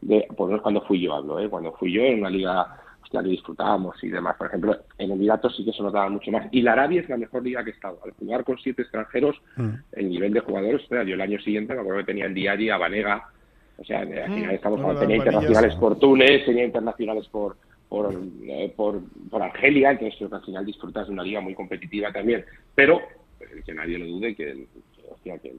de. 0.01 0.27
Pues 0.35 0.49
no 0.49 0.55
es 0.55 0.61
cuando 0.61 0.81
fui 0.81 1.01
yo, 1.01 1.13
hablo. 1.13 1.39
¿eh? 1.39 1.49
Cuando 1.49 1.71
fui 1.73 1.93
yo 1.93 2.01
en 2.01 2.19
una 2.19 2.29
liga 2.29 2.81
hostia, 3.11 3.23
que 3.23 3.29
disfrutábamos 3.29 4.01
y 4.03 4.09
demás. 4.09 4.37
Por 4.37 4.47
ejemplo, 4.47 4.77
en 4.97 5.11
Emiratos 5.11 5.55
sí 5.55 5.65
que 5.65 5.73
se 5.73 5.83
notaba 5.83 6.09
mucho 6.09 6.31
más. 6.31 6.47
Y 6.51 6.61
la 6.61 6.73
Arabia 6.73 7.01
es 7.01 7.09
la 7.09 7.17
mejor 7.17 7.43
liga 7.43 7.63
que 7.63 7.71
he 7.71 7.73
estado. 7.73 7.99
Al 8.03 8.11
jugar 8.11 8.43
con 8.43 8.57
siete 8.57 8.83
extranjeros, 8.83 9.35
mm. 9.57 9.69
el 9.93 10.09
nivel 10.09 10.33
de 10.33 10.39
jugadores, 10.39 10.81
yo 10.89 10.97
el 10.97 11.21
año 11.21 11.39
siguiente 11.39 11.73
me 11.73 11.81
acuerdo 11.81 11.99
que 11.99 12.05
tenía 12.05 12.25
el 12.25 12.33
día 12.33 12.53
a 12.53 12.77
Vanega 12.77 13.27
o 13.81 13.83
sea, 13.83 14.01
al 14.01 14.07
final 14.07 14.51
estamos, 14.51 14.99
tenía 14.99 15.15
internacionales 15.15 15.75
por 15.75 15.97
Túnez, 15.97 16.45
tenía 16.45 16.65
internacionales 16.65 17.27
por, 17.29 17.57
por, 17.89 18.13
eh, 18.43 18.71
por, 18.75 19.01
por 19.27 19.41
Argelia, 19.41 19.91
entonces 19.91 20.15
creo 20.17 20.29
que 20.29 20.35
al 20.35 20.45
final 20.45 20.65
disfrutas 20.65 21.07
de 21.07 21.13
una 21.13 21.23
liga 21.23 21.41
muy 21.41 21.55
competitiva 21.55 22.11
también. 22.11 22.45
Pero 22.75 22.99
eh, 23.39 23.63
que 23.65 23.73
nadie 23.73 23.97
lo 23.97 24.05
dude 24.05 24.35
que 24.35 24.67
hostia, 25.21 25.37
que 25.37 25.53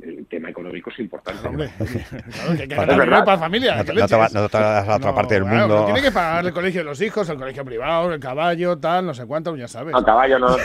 el, 0.00 0.26
tema 0.26 0.50
económico 0.50 0.90
es 0.90 0.98
importante. 1.00 1.46
Hombre, 1.46 1.70
claro, 1.78 2.56
que 2.56 2.62
hay 2.62 2.68
que 2.68 2.74
ganar 2.74 3.00
dinero 3.00 3.24
para 3.24 3.32
la 3.32 3.38
familia. 3.38 3.76
No, 3.76 3.84
te, 3.84 3.94
no 3.94 4.06
te 4.06 4.16
vas 4.16 4.34
a 4.34 4.96
otra 4.96 5.14
parte 5.14 5.34
del 5.34 5.44
claro, 5.44 5.68
mundo. 5.68 5.84
Tiene 5.86 6.02
que 6.02 6.12
pagar 6.12 6.46
el 6.46 6.52
colegio 6.52 6.80
de 6.80 6.84
los 6.84 7.00
hijos, 7.00 7.28
el 7.28 7.36
colegio 7.36 7.64
privado, 7.64 8.12
el 8.12 8.20
caballo, 8.20 8.78
tal, 8.78 9.06
no 9.06 9.14
sé 9.14 9.26
cuánto, 9.26 9.56
ya 9.56 9.68
sabes. 9.68 9.94
Al 9.94 10.04
caballo 10.04 10.38
no, 10.38 10.56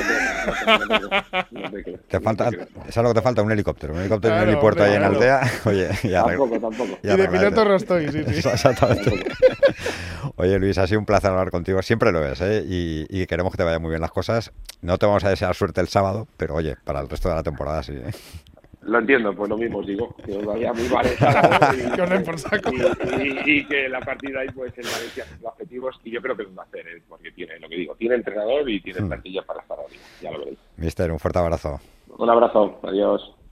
te 2.07 2.19
falta, 2.19 2.49
es 2.87 2.97
algo 2.97 3.11
que 3.11 3.19
te 3.19 3.23
falta, 3.23 3.41
un 3.41 3.51
helicóptero. 3.51 3.93
Un 3.93 4.01
helicóptero 4.01 4.33
en 4.33 4.39
Claro, 4.39 4.51
un 4.51 4.55
helipuerto 4.55 4.83
hombre, 4.83 4.97
ahí 4.97 5.03
en. 5.03 5.15
Aldea. 5.15 5.41
Oye, 5.65 5.89
ya 6.03 6.23
Tampoco, 6.25 6.59
tampoco. 6.59 6.99
Y 7.01 7.07
de 7.07 7.27
piloto 7.27 7.65
Rostoy, 7.65 8.09
sí, 8.09 8.23
sí. 8.23 8.49
Exactamente. 8.49 9.23
Oye, 10.35 10.59
Luis, 10.59 10.77
ha 10.77 10.87
sido 10.87 10.99
un 10.99 11.05
placer 11.05 11.31
hablar 11.31 11.51
contigo. 11.51 11.81
Siempre 11.81 12.11
lo 12.11 12.25
es, 12.25 12.41
¿eh? 12.41 12.63
Y, 12.65 13.05
y 13.09 13.25
queremos 13.27 13.51
que 13.51 13.57
te 13.57 13.63
vayan 13.63 13.81
muy 13.81 13.89
bien 13.89 14.01
las 14.01 14.11
cosas. 14.11 14.51
No 14.81 14.97
te 14.97 15.05
vamos 15.05 15.23
a 15.23 15.29
desear 15.29 15.55
suerte 15.55 15.81
el 15.81 15.87
sábado, 15.87 16.27
pero 16.37 16.55
oye, 16.55 16.75
para 16.83 16.99
el 16.99 17.09
resto 17.09 17.29
de 17.29 17.35
la 17.35 17.43
temporada 17.43 17.83
sí. 17.83 17.93
¿eh? 17.93 18.11
Lo 18.85 18.99
entiendo, 18.99 19.33
pues 19.33 19.49
lo 19.49 19.57
mismo 19.57 19.77
os 19.79 19.87
digo, 19.87 20.13
que 20.25 20.35
os 20.37 20.45
vaya 20.45 20.73
muy 20.73 20.87
sábado 20.87 21.09
y, 21.77 21.91
Que 21.95 22.01
os 22.01 22.09
den 22.09 22.23
por 22.23 22.37
saco. 22.37 22.69
y- 22.73 23.23
y- 23.23 23.41
y 23.59 23.65
que 23.65 23.87
la 23.87 23.99
partida 24.01 24.41
ahí 24.41 24.49
pues 24.53 24.77
el 24.77 24.83
Valencia 24.85 25.25
los 25.41 25.51
objetivos 25.53 25.99
y 26.03 26.11
yo 26.11 26.21
creo 26.21 26.35
que 26.35 26.43
lo 26.43 26.53
va 26.55 26.63
a 26.63 26.65
hacer, 26.65 26.85
¿eh? 26.87 27.01
porque 27.07 27.31
tiene 27.31 27.59
lo 27.59 27.69
que 27.69 27.75
digo, 27.77 27.95
tiene 27.95 28.15
entrenador 28.15 28.69
y 28.69 28.81
tiene 28.81 29.01
Hmm. 29.01 29.07
plantilla 29.07 29.41
para 29.43 29.61
estar 29.61 29.77
arriba, 29.79 30.03
ya 30.21 30.31
lo 30.31 30.39
veréis. 30.39 30.59
Mister, 30.77 31.11
un 31.11 31.19
fuerte 31.19 31.39
abrazo. 31.39 31.79
Un 32.17 32.29
abrazo, 32.29 32.79
adiós. 32.83 33.33